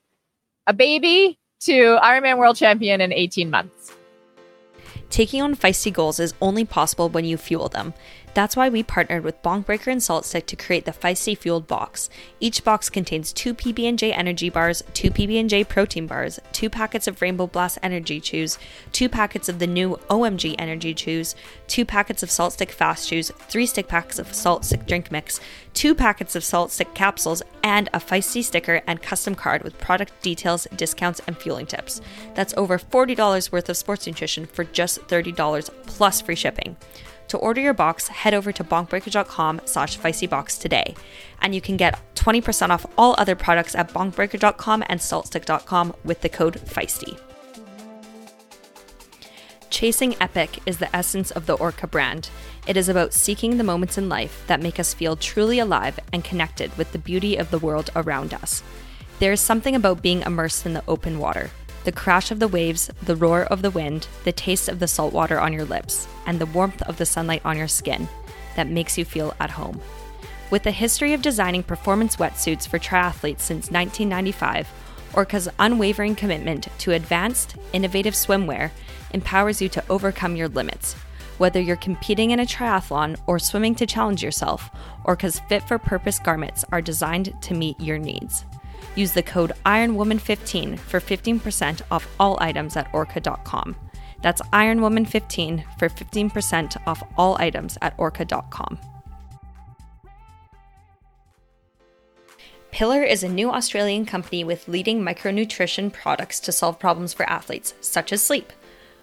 [0.69, 3.93] a baby to Ironman World Champion in 18 months.
[5.11, 7.95] Taking on feisty goals is only possible when you fuel them.
[8.35, 12.09] That's why we partnered with Bonk Breaker and SaltStick to create the Feisty Fueled box.
[12.41, 17.47] Each box contains two PB&J energy bars, two PB&J protein bars, two packets of Rainbow
[17.47, 18.59] Blast energy chews,
[18.91, 21.35] two packets of the new OMG energy chews,
[21.67, 25.39] two packets of SaltStick fast chews, three stick packs of SaltStick drink mix,
[25.75, 30.67] two packets of SaltStick capsules, and a Feisty sticker and custom card with product details,
[30.75, 32.01] discounts, and fueling tips.
[32.35, 36.77] That's over $40 worth of sports nutrition for just $30 plus free shipping.
[37.33, 40.95] To order your box, head over to bonkbreaker.com slash feistybox today.
[41.41, 46.29] And you can get 20% off all other products at bonkbreaker.com and saltstick.com with the
[46.29, 47.17] code FEISTY.
[49.71, 52.29] Chasing epic is the essence of the Orca brand.
[52.67, 56.23] It is about seeking the moments in life that make us feel truly alive and
[56.23, 58.63] connected with the beauty of the world around us.
[59.21, 61.49] There is something about being immersed in the open water.
[61.85, 65.13] The crash of the waves, the roar of the wind, the taste of the salt
[65.13, 68.09] water on your lips, and the warmth of the sunlight on your skin
[68.55, 69.81] that makes you feel at home.
[70.51, 74.69] With a history of designing performance wetsuits for triathletes since 1995,
[75.15, 78.71] Orca's unwavering commitment to advanced, innovative swimwear
[79.13, 80.95] empowers you to overcome your limits.
[81.39, 84.71] Whether you're competing in a triathlon or swimming to challenge yourself,
[85.05, 88.45] Orca's fit for purpose garments are designed to meet your needs.
[88.95, 93.77] Use the code IRONWOMAN15 for 15% off all items at orca.com.
[94.23, 98.79] That's IRONWOMAN15 for 15% off all items at orca.com.
[102.71, 107.75] Pillar is a new Australian company with leading micronutrition products to solve problems for athletes,
[107.83, 108.51] such as sleep.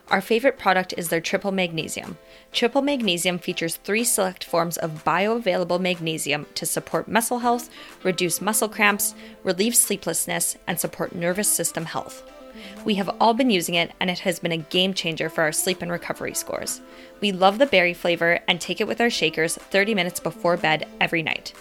[0.10, 2.18] Our favorite product is their triple magnesium.
[2.52, 7.70] Triple magnesium features three select forms of bioavailable magnesium to support muscle health,
[8.02, 12.24] reduce muscle cramps, relieve sleeplessness, and support nervous system health.
[12.86, 15.52] We have all been using it, and it has been a game changer for our
[15.52, 16.82] sleep and recovery scores.
[17.22, 20.88] We love the berry flavor and take it with our shakers 30 minutes before bed
[21.00, 21.54] every night.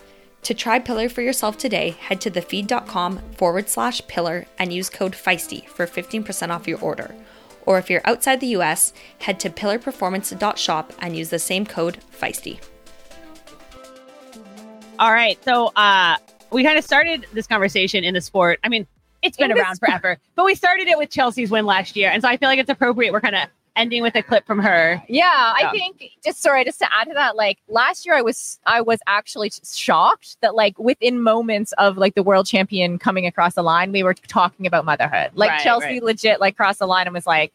[0.45, 5.15] To try Pillar for yourself today, head to thefeed.com forward slash pillar and use code
[5.15, 7.15] FEISTY for 15% off your order.
[7.69, 12.61] Or if you're outside the US, head to pillarperformance.shop and use the same code FEISTY.
[14.99, 15.39] All right.
[15.45, 16.17] So uh
[16.51, 18.59] we kind of started this conversation in the sport.
[18.65, 18.87] I mean,
[19.21, 22.09] it's been In the around forever, but we started it with Chelsea's win last year.
[22.11, 23.13] And so I feel like it's appropriate.
[23.13, 25.03] We're kind of ending with a clip from her.
[25.07, 28.59] Yeah, I think just sorry, just to add to that, like last year I was
[28.65, 33.57] I was actually shocked that like within moments of like the world champion coming across
[33.57, 35.33] the line, we were talking about motherhood.
[35.35, 36.03] Like Right, Chelsea right.
[36.03, 37.53] legit like crossed the line and was like,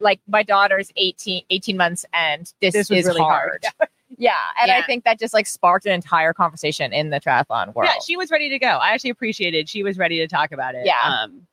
[0.00, 3.64] like my daughter's 18, 18 months and this, This was is really hard.
[3.78, 3.88] hard.
[4.18, 4.32] yeah.
[4.62, 7.88] And I think that just like sparked an entire conversation in the triathlon world.
[7.92, 8.66] Yeah, she was ready to go.
[8.68, 10.86] I actually appreciated she was ready to talk about it.
[10.86, 11.00] Yeah.
[11.02, 11.46] Um,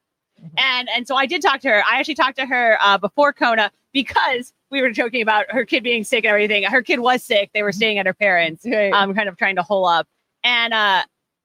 [0.57, 1.83] and and so I did talk to her.
[1.89, 5.83] I actually talked to her uh, before Kona because we were joking about her kid
[5.83, 6.63] being sick and everything.
[6.63, 7.49] Her kid was sick.
[7.53, 8.65] They were staying at her parents.
[8.65, 8.91] Right.
[8.91, 10.07] um, kind of trying to hole up.
[10.43, 11.03] And uh,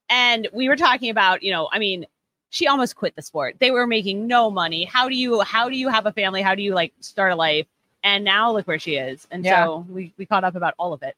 [0.09, 2.05] and we were talking about, you know, I mean,
[2.51, 3.57] she almost quit the sport.
[3.61, 4.85] They were making no money.
[4.85, 6.43] How do you how do you have a family?
[6.43, 7.67] How do you like start a life?
[8.03, 9.27] And now look where she is.
[9.31, 9.65] And Yeah.
[9.67, 11.17] so we we caught up about all of it.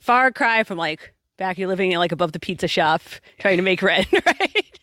[0.00, 3.02] far cry from like back you're living like above the pizza shop
[3.38, 4.78] trying to make rent, right?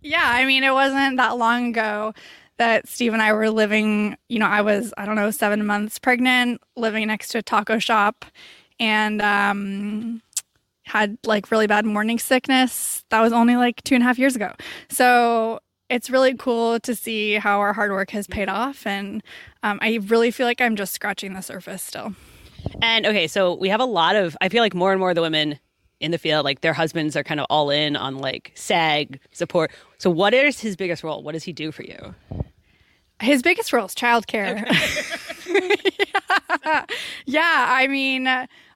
[0.00, 2.14] Yeah, I mean, it wasn't that long ago
[2.58, 5.98] that Steve and I were living, you know, I was, I don't know, seven months
[5.98, 8.24] pregnant, living next to a taco shop,
[8.80, 10.22] and um,
[10.88, 13.04] had like really bad morning sickness.
[13.10, 14.52] That was only like two and a half years ago.
[14.88, 18.86] So it's really cool to see how our hard work has paid off.
[18.86, 19.22] And
[19.62, 22.14] um, I really feel like I'm just scratching the surface still.
[22.82, 25.14] And okay, so we have a lot of I feel like more and more of
[25.14, 25.58] the women
[26.00, 29.70] in the field, like their husbands are kind of all in on like SAG support.
[29.98, 31.22] So what is his biggest role?
[31.22, 32.14] What does he do for you?
[33.20, 34.64] His biggest role is childcare.
[36.64, 36.84] yeah.
[37.26, 38.28] yeah, I mean,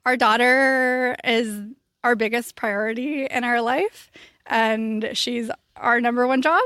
[0.04, 1.60] our daughter is
[2.04, 4.10] our biggest priority in our life,
[4.46, 6.62] and she's our number one job.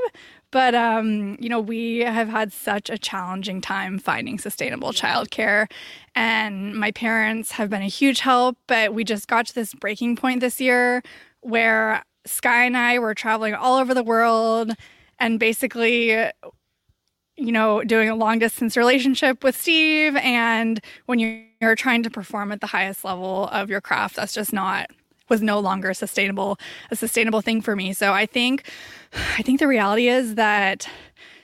[0.50, 5.70] But um, you know, we have had such a challenging time finding sustainable childcare,
[6.14, 8.56] and my parents have been a huge help.
[8.66, 11.02] But we just got to this breaking point this year
[11.40, 14.72] where Sky and I were traveling all over the world,
[15.18, 16.30] and basically
[17.36, 20.16] you know, doing a long distance relationship with Steve.
[20.16, 24.52] And when you're trying to perform at the highest level of your craft, that's just
[24.52, 24.90] not
[25.28, 26.58] was no longer sustainable
[26.90, 27.92] a sustainable thing for me.
[27.92, 28.64] So I think
[29.38, 30.88] I think the reality is that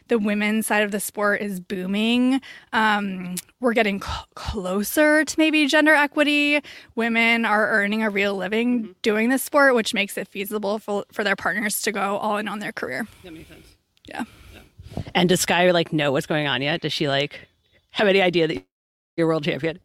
[0.09, 2.41] the women's side of the sport is booming.
[2.73, 6.61] Um, we're getting cl- closer to maybe gender equity.
[6.97, 11.25] Women are earning a real living doing this sport, which makes it feasible for, for
[11.25, 13.07] their partners to go all in on their career.
[13.25, 13.67] That makes sense.
[14.07, 14.25] Yeah.
[15.15, 16.83] And does Sky like know what's going on yet?
[16.83, 17.49] Does she like
[17.93, 18.63] have any idea that
[19.17, 19.79] you're world champion?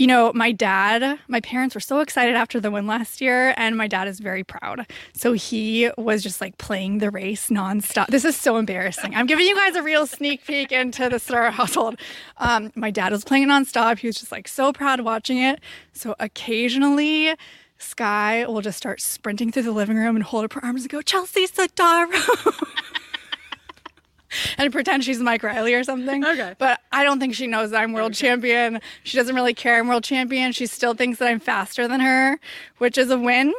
[0.00, 3.76] You know, my dad, my parents were so excited after the win last year, and
[3.76, 4.86] my dad is very proud.
[5.12, 8.06] So he was just like playing the race nonstop.
[8.06, 9.14] This is so embarrassing.
[9.14, 12.00] I'm giving you guys a real sneak peek into the Star household.
[12.38, 13.98] Um, my dad was playing it nonstop.
[13.98, 15.60] He was just like so proud watching it.
[15.92, 17.34] So occasionally,
[17.76, 20.90] Sky will just start sprinting through the living room and hold up her arms and
[20.90, 22.54] go, Chelsea Sodaro.
[24.58, 26.24] and pretend she's Mike Riley or something.
[26.24, 26.54] Okay.
[26.58, 28.80] But I don't think she knows that I'm world champion.
[29.04, 30.52] She doesn't really care I'm world champion.
[30.52, 32.38] She still thinks that I'm faster than her,
[32.78, 33.52] which is a win.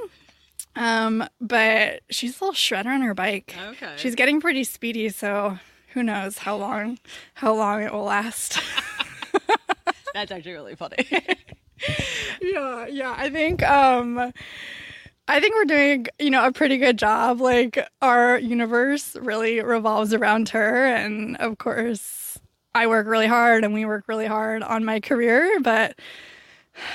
[0.75, 3.55] Um, but she's a little shredder on her bike.
[3.71, 3.93] Okay.
[3.97, 5.59] She's getting pretty speedy, so
[5.93, 6.97] who knows how long
[7.35, 8.59] how long it will last.
[10.13, 11.07] That's actually really funny.
[12.41, 13.13] yeah, yeah.
[13.17, 14.31] I think um
[15.27, 17.39] I think we're doing, you know, a pretty good job.
[17.39, 22.39] Like our universe really revolves around her and of course
[22.73, 25.99] I work really hard and we work really hard on my career, but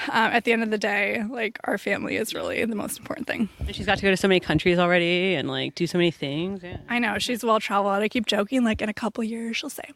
[0.09, 3.27] um, at the end of the day, like our family is really the most important
[3.27, 3.51] thing.
[3.59, 6.11] And she's got to go to so many countries already and like do so many
[6.11, 6.63] things.
[6.63, 6.79] Yeah.
[6.89, 8.03] I know she's well traveled.
[8.03, 9.91] I keep joking, like in a couple years, she'll say,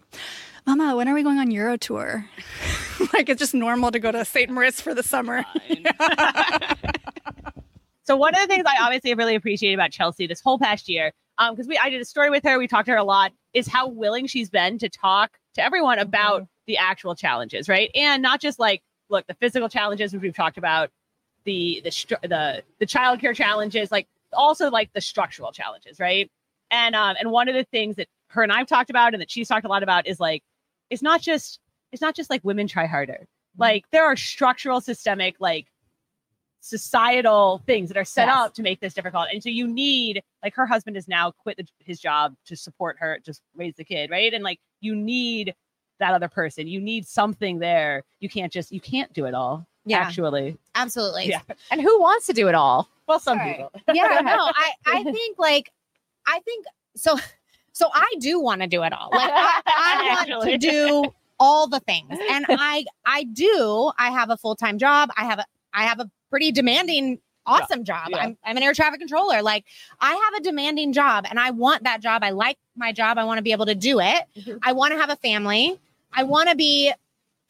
[0.66, 2.28] Mama, when are we going on Euro tour?
[3.14, 4.50] like it's just normal to go to St.
[4.50, 5.44] Moritz for the summer.
[8.10, 11.12] So one of the things I obviously really appreciate about Chelsea this whole past year,
[11.38, 13.30] um, because we I did a story with her, we talked to her a lot,
[13.54, 17.88] is how willing she's been to talk to everyone about the actual challenges, right?
[17.94, 20.90] And not just like, look, the physical challenges which we've talked about,
[21.44, 26.28] the the the the childcare challenges, like also like the structural challenges, right?
[26.72, 29.30] And um and one of the things that her and I've talked about and that
[29.30, 30.42] she's talked a lot about is like
[30.90, 31.60] it's not just
[31.92, 33.28] it's not just like women try harder.
[33.56, 35.68] Like there are structural systemic like
[36.60, 38.36] societal things that are set Yes.
[38.36, 39.26] up to make this difficult.
[39.32, 42.96] And so you need like her husband has now quit the, his job to support
[43.00, 44.32] her, just raise the kid, right?
[44.32, 45.54] And like you need
[45.98, 46.66] that other person.
[46.66, 48.02] You need something there.
[48.20, 49.66] You can't just you can't do it all.
[49.84, 49.98] Yeah.
[49.98, 50.56] Actually.
[50.74, 51.28] Absolutely.
[51.28, 51.40] Yeah.
[51.70, 52.88] And who wants to do it all?
[53.06, 53.56] Well, some Right.
[53.56, 53.72] people.
[53.94, 55.72] yeah no i i think like
[56.26, 57.18] i think so
[57.72, 61.04] so i do want to do it all like i, I want to do
[61.40, 65.44] all the things and i i do i have a full-time job i have a
[65.74, 68.08] i have a pretty demanding awesome job.
[68.10, 68.18] Yeah.
[68.18, 69.42] I'm, I'm an air traffic controller.
[69.42, 69.64] Like
[70.00, 72.22] i have a demanding job and i want that job.
[72.22, 73.18] I like my job.
[73.18, 74.24] I want to be able to do it.
[74.38, 74.58] Mhm.
[74.62, 75.78] i want to have a family.
[76.12, 76.92] I want to be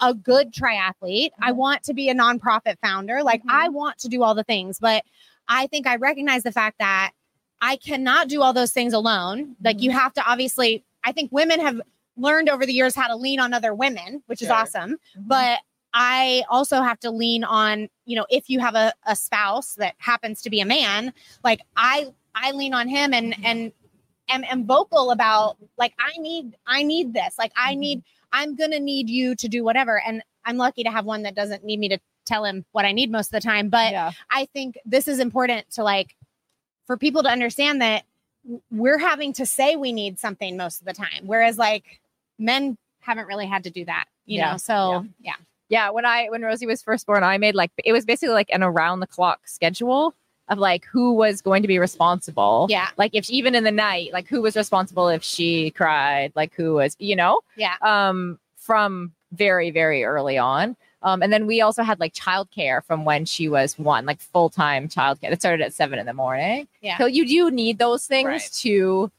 [0.00, 1.30] a good triathlete.
[1.40, 1.58] I mm-hmm.
[1.58, 3.22] want to be a nonprofit founder.
[3.22, 3.74] Like i mm-hmm.
[3.74, 5.04] want to do all the things but
[5.48, 7.10] I think I recognize the fact that
[7.60, 9.56] I cannot do all those things alone.
[9.62, 9.84] Like mm-hmm.
[9.84, 11.80] you have to obviously, I think women have
[12.16, 14.56] learned over the years how to lean on other women, which is Sure.
[14.56, 14.96] awesome.
[15.16, 15.58] But
[15.92, 19.94] I also have to lean on, you know, if you have a, a spouse that
[19.98, 23.44] happens to be a man, like I I lean on him and mm-hmm.
[23.44, 23.72] and
[24.28, 27.34] am, am vocal about like I need I need this.
[27.38, 27.80] Like I mm-hmm.
[27.80, 30.00] need I'm gonna need you to do whatever.
[30.06, 32.92] And I'm lucky to have one that doesn't need me to tell him what I
[32.92, 33.68] need most of the time.
[33.68, 34.12] But yeah.
[34.30, 36.16] I think this is important to like
[36.86, 38.04] for people to understand that
[38.70, 42.00] we're having to say we need something most of the time, whereas like
[42.38, 44.52] men haven't really had to do that, you Yeah.
[44.52, 44.56] know.
[44.56, 48.04] So yeah, Yeah, when I when Rosie was first born, I made like it was
[48.04, 50.14] basically like an around the clock schedule
[50.48, 52.66] of like who was going to be responsible.
[52.68, 56.52] yeah, Like if even in the night, like who was responsible if she cried, like
[56.54, 60.76] who was, you know, yeah, um from very very early on.
[61.02, 64.88] Um and then we also had like childcare from when she was one, like full-time
[64.88, 65.30] childcare.
[65.30, 66.66] That started at 7 in the morning.
[66.82, 66.98] Yeah.
[66.98, 68.50] So you do need those things Right.
[68.62, 69.10] to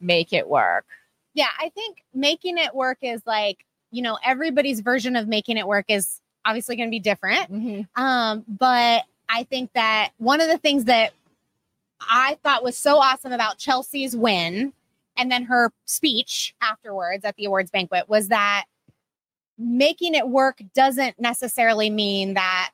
[0.00, 0.86] make it work.
[1.34, 1.48] yeah.
[1.58, 5.86] I think making it work is like you know everybody's version of making it work
[5.88, 7.50] is obviously going to be different.
[7.96, 11.12] Um, but I think that one of the things that
[12.00, 14.72] I thought was so awesome about Chelsea's win
[15.16, 18.64] and then her speech afterwards at the awards banquet was that
[19.58, 22.70] making it work doesn't necessarily mean that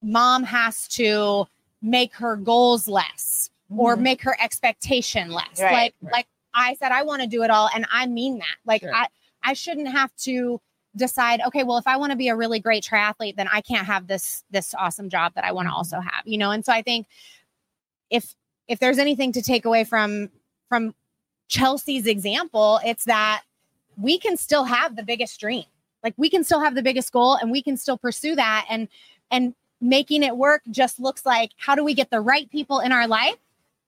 [0.00, 1.46] mom has to
[1.82, 5.60] make her goals less or make her expectation less.
[5.60, 6.12] Right, like right.
[6.12, 8.56] like I said I want to do it all and I mean that.
[8.64, 8.94] Like Sure.
[8.94, 9.08] I
[9.48, 10.60] I shouldn't have to
[10.96, 13.86] decide okay well if i want to be a really great triathlete then i can't
[13.86, 15.76] have this this awesome job that i want to mm-hmm.
[15.76, 17.06] also have you know and so i think
[18.10, 18.34] if
[18.68, 20.30] if there's anything to take away from
[20.68, 20.94] from
[21.46, 23.42] chelsea's example it's that
[23.98, 25.64] we can still have the biggest dream.
[26.02, 28.88] Like we can still have the biggest goal and we can still pursue that and
[29.30, 32.92] and making it work just looks like how do we get the right people in
[32.92, 33.36] our life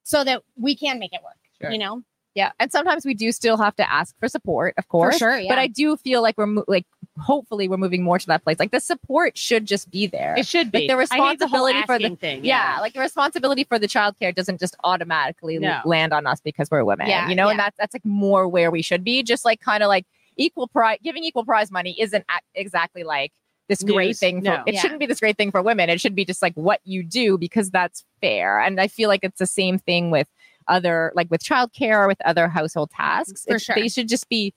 [0.02, 1.70] so that we can make it work, Sure.
[1.70, 2.02] you know?
[2.34, 5.18] Yeah, and sometimes we do still have to ask for support, of course.
[5.18, 5.58] sure, But.
[5.58, 6.86] I do feel like we're mo- like
[7.18, 8.58] hopefully we're moving more to that place.
[8.60, 10.36] Like the support should just be there.
[10.38, 10.86] It should be.
[10.88, 12.44] Like the hate the responsibility for the thing.
[12.44, 12.78] yeah.
[12.80, 15.80] like the responsibility for the childcare doesn't just automatically No.
[15.84, 17.08] land on us because we're women.
[17.08, 19.22] Yeah, you know, and that's that's like more where we should be.
[19.24, 20.06] Just like kind of like
[20.36, 22.24] equal prize, giving equal prize money isn't
[22.54, 23.32] exactly like
[23.68, 24.18] this great News.
[24.20, 24.38] thing.
[24.38, 24.62] For, No.
[24.66, 24.80] It Yeah.
[24.80, 25.90] shouldn't be this great thing for women.
[25.90, 28.60] It should be just like what you do because that's fair.
[28.60, 30.28] And I feel like it's the same thing with
[30.70, 33.44] other like with childcare or with other household tasks.
[33.46, 33.74] For sure.
[33.74, 34.54] They should just be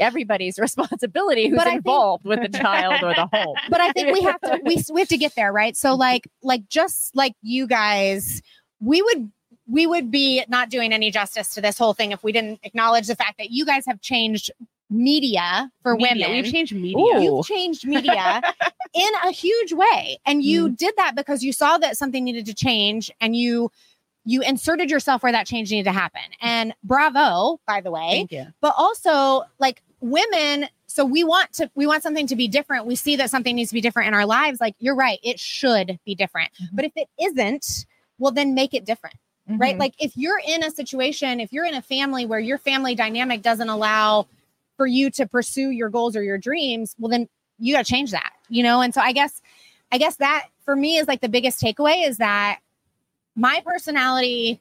[0.00, 3.56] everybody's responsibility who's But I think- involved with the child or the home.
[3.70, 5.76] but I think we have to we, we have to get there, right?
[5.76, 8.40] So like like just like you guys,
[8.80, 9.30] we would
[9.66, 13.06] we would be not doing any justice to this whole thing if we didn't acknowledge
[13.06, 14.50] the fact that you guys have changed
[14.90, 16.26] media for Media.
[16.28, 16.42] women.
[16.42, 16.98] We've changed media.
[16.98, 17.22] Ooh.
[17.22, 18.42] You've changed media
[18.94, 20.18] in a huge way.
[20.26, 20.74] And you Mm-hmm.
[20.74, 23.70] did that because you saw that something needed to change and you
[24.24, 26.22] you inserted yourself where that change needed to happen.
[26.40, 28.08] And bravo, by the way.
[28.10, 28.46] Thank you.
[28.60, 32.86] but also like women so we want to we want something to be different.
[32.86, 34.60] We see that something needs to be different in our lives.
[34.60, 36.50] Like you're right it should be different.
[36.72, 37.86] But if it isn't
[38.18, 39.16] well then make it different
[39.46, 39.76] right?
[39.76, 39.78] Mhm.
[39.80, 43.42] like if you're in a situation if you're in a family where your family dynamic
[43.42, 44.26] doesn't allow
[44.78, 48.10] for you to pursue your goals or your dreams well then you got to change
[48.12, 48.80] that you know?
[48.80, 49.42] And so i guess
[49.92, 52.60] i guess that for me is like the biggest takeaway is that
[53.36, 54.60] my personality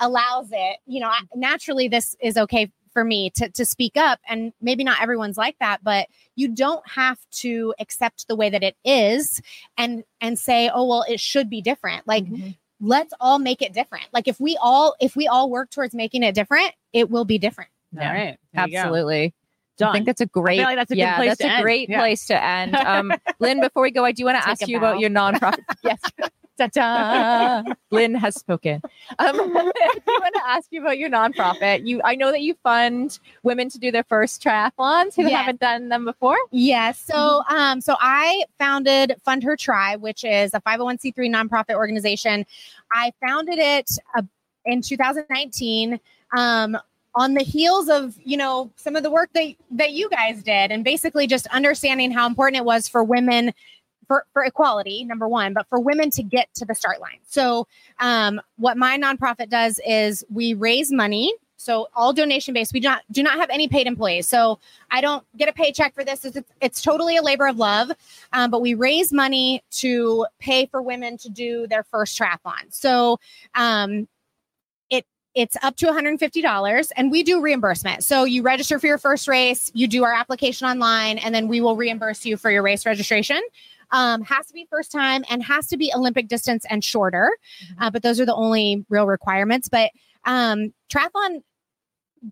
[0.00, 4.18] allows it you know I, naturally this is okay for me to, to speak up
[4.28, 8.62] and maybe not everyone's like that but you don't have to accept the way that
[8.62, 9.40] it is
[9.78, 12.56] and and say oh well it should be different like Mhm.
[12.80, 16.22] let's all make it different like if we all if we all work towards making
[16.22, 18.08] it different it will be different Yeah.
[18.08, 18.38] All right.
[18.52, 18.64] There.
[18.82, 19.34] Absolutely.
[19.78, 19.88] Done.
[19.88, 20.60] I think that's a great.
[20.60, 21.62] like that's a good yeah, place that's to a end.
[21.62, 21.98] great Yeah.
[22.00, 22.76] place to end.
[22.86, 25.58] Um, Lynn, before we go, I do want to ask a you about your nonprofit.
[25.84, 26.00] yes.
[26.58, 27.62] Ta-da.
[27.90, 28.80] Lynn has spoken.
[29.18, 29.72] Um, I
[30.20, 31.86] want to ask you about your nonprofit.
[31.86, 35.32] You, I know that you fund women to do their first triathlons who Yes.
[35.32, 36.36] haven't done them before.
[36.50, 36.98] Yes.
[36.98, 42.46] So, um, so I founded Fund Her Tri, which is a 501c3 nonprofit organization.
[42.92, 44.22] I founded it uh,
[44.64, 45.98] in 2019.
[46.36, 46.76] Um,
[47.16, 50.72] on the heels of you know some of the work that that you guys did
[50.72, 53.54] and basically just understanding how important it was for women
[54.06, 57.18] for, for equality number one but for women to get to the start line.
[57.26, 57.66] So
[57.98, 61.34] um, what my nonprofit does is we raise money.
[61.56, 64.28] So all donation based we do not do not have any paid employees.
[64.28, 64.58] So
[64.90, 66.24] i don't get a paycheck for this.
[66.24, 67.90] It's, it's totally a labor of love
[68.32, 72.70] um, but we raise money to pay for women to do their first triathlon.
[72.70, 73.18] So
[73.54, 74.08] um,
[74.90, 78.04] it it's up to $150 and we do reimbursement.
[78.04, 81.60] So you register for your first race, you do our application online, and then we
[81.60, 83.40] will reimburse you for your race registration.
[83.94, 87.30] Um, has to be first time and has to be Olympic distance and shorter.
[87.78, 89.68] Uh, but those are the only real requirements.
[89.68, 89.90] But
[90.24, 91.42] um, triathlon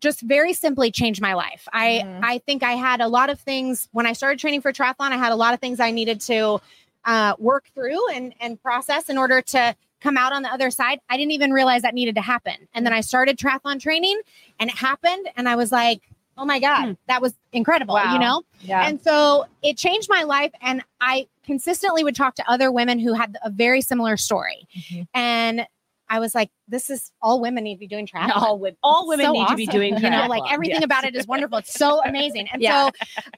[0.01, 1.69] just very simply changed my life.
[1.73, 2.21] I Mhm.
[2.23, 5.13] I think I had a lot of things when I started training for triathlon.
[5.13, 6.61] I had a lot of things I needed to
[7.05, 10.99] uh, work through and and process in order to come out on the other side.
[11.11, 12.57] I didn't even realize that needed to happen.
[12.75, 14.21] And then I started triathlon training,
[14.59, 16.01] and it happened, and I was like,
[16.39, 18.15] "Oh my god, that was incredible!" Wow.
[18.15, 18.43] You know.
[18.63, 18.87] Yeah.
[18.87, 20.53] And so it changed my life.
[20.61, 24.67] And I consistently would talk to other women who had a very similar story.
[24.77, 25.07] Mhm.
[25.15, 25.67] And
[26.09, 28.33] I was like, this is all women need to be doing triathlon.
[28.37, 29.73] all, women, all women So need to be awesome.
[29.81, 30.85] doing you know, like everything Yes.
[30.85, 31.57] about it is wonderful.
[31.59, 32.49] It's so amazing.
[32.53, 32.91] And Yeah.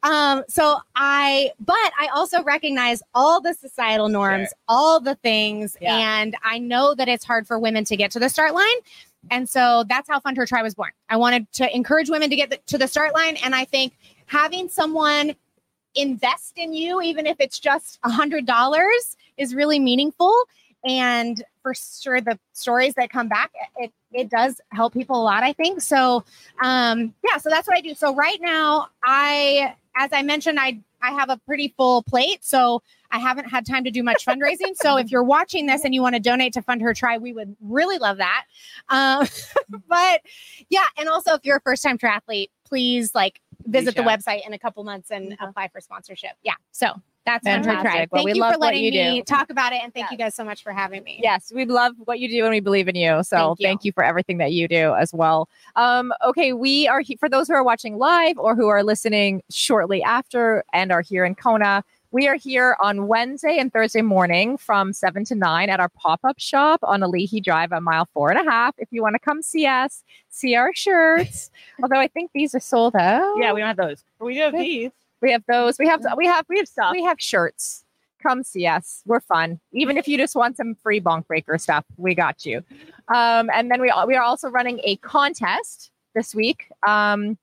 [0.03, 5.77] so, um, so I, but I also recognize all the societal norms, all the things,
[5.81, 5.95] Yeah.
[5.97, 8.67] and I know that it's hard for women to get to the start line.
[9.31, 10.91] And so that's how Fund Her Tri was born.
[11.09, 13.97] I wanted to encourage women to get the, to the start line, and I think
[14.27, 15.37] having someone
[15.95, 20.35] invest in you, even if it's just a hundred dollars, is really meaningful.
[20.87, 25.43] And for sure, the stories that come back, it it does help people a lot.
[25.43, 26.25] I think so.
[26.63, 27.95] Um, yeah, so that's what I do.
[27.95, 32.83] So right now, I, as I mentioned, I I have a pretty full plate, so
[33.11, 34.75] I haven't had time to do much fundraising.
[34.75, 37.33] so if you're watching this and you want to donate to Fund Her Tri, we
[37.33, 38.45] would really love that.
[38.89, 39.27] Um,
[39.89, 40.21] but
[40.71, 44.21] yeah, and also if you're a first time triathlete, please like visit the out.
[44.21, 46.33] website in a couple months and apply for sponsorship.
[46.43, 46.93] Yeah, so
[47.27, 47.83] that's Fund Her Tri.
[47.83, 48.13] Fantastic.
[48.13, 49.25] Well, Thank we you love for letting you me do.
[49.25, 51.21] talk about it, and thank you guys so much for having me.
[51.23, 53.23] Yes, we love what you do and we believe in you.
[53.23, 53.67] So Thank you.
[53.67, 55.49] thank you for everything that you do as well.
[55.77, 59.43] Um, okay, we are he- for those who are watching live or who are listening
[59.51, 61.83] shortly after and are here in Kona.
[62.15, 66.21] We are here on Wednesday and Thursday morning from 7 to 9 at our pop
[66.23, 68.77] up shop on Ali'i Drive at mile four and a half.
[68.79, 71.51] If you want to come see us, see our shirts.
[71.83, 73.35] Although I think these are sold out.
[73.37, 74.05] Yeah, we don't have those.
[74.21, 74.93] But we do have these.
[75.23, 75.77] We have those.
[75.77, 76.93] We have we have We have stuff.
[76.93, 77.85] we have shirts.
[78.23, 79.03] Come see us.
[79.07, 79.59] We're fun.
[79.73, 82.63] Even if you just want some free bonk breaker stuff, we got you.
[83.13, 86.69] Um, and then we we are also running a contest this week.
[86.87, 87.39] Um,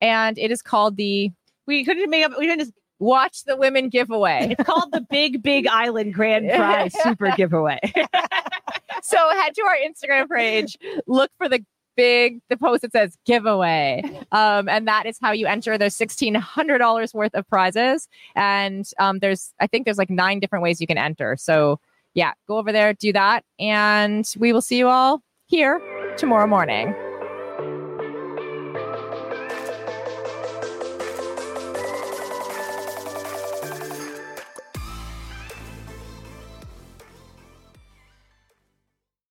[0.00, 1.30] and it is called the
[1.66, 2.32] We couldn't make up.
[2.38, 2.60] We didn't.
[2.60, 4.54] Just, Watch the Women giveaway.
[4.56, 7.80] it's called the Big Big Island Grand Prize Super Giveaway.
[9.02, 11.64] so head to our Instagram page, look for the
[11.96, 14.02] big the post that says giveaway.
[14.32, 15.76] Um, and that is how you enter.
[15.76, 18.08] There's sixteen hundred dollars worth of prizes.
[18.36, 21.36] And um, there's I think there's like nine different ways you can enter.
[21.38, 21.80] So
[22.14, 25.80] yeah, go over there, do that, and we will see you all here
[26.16, 26.94] tomorrow morning.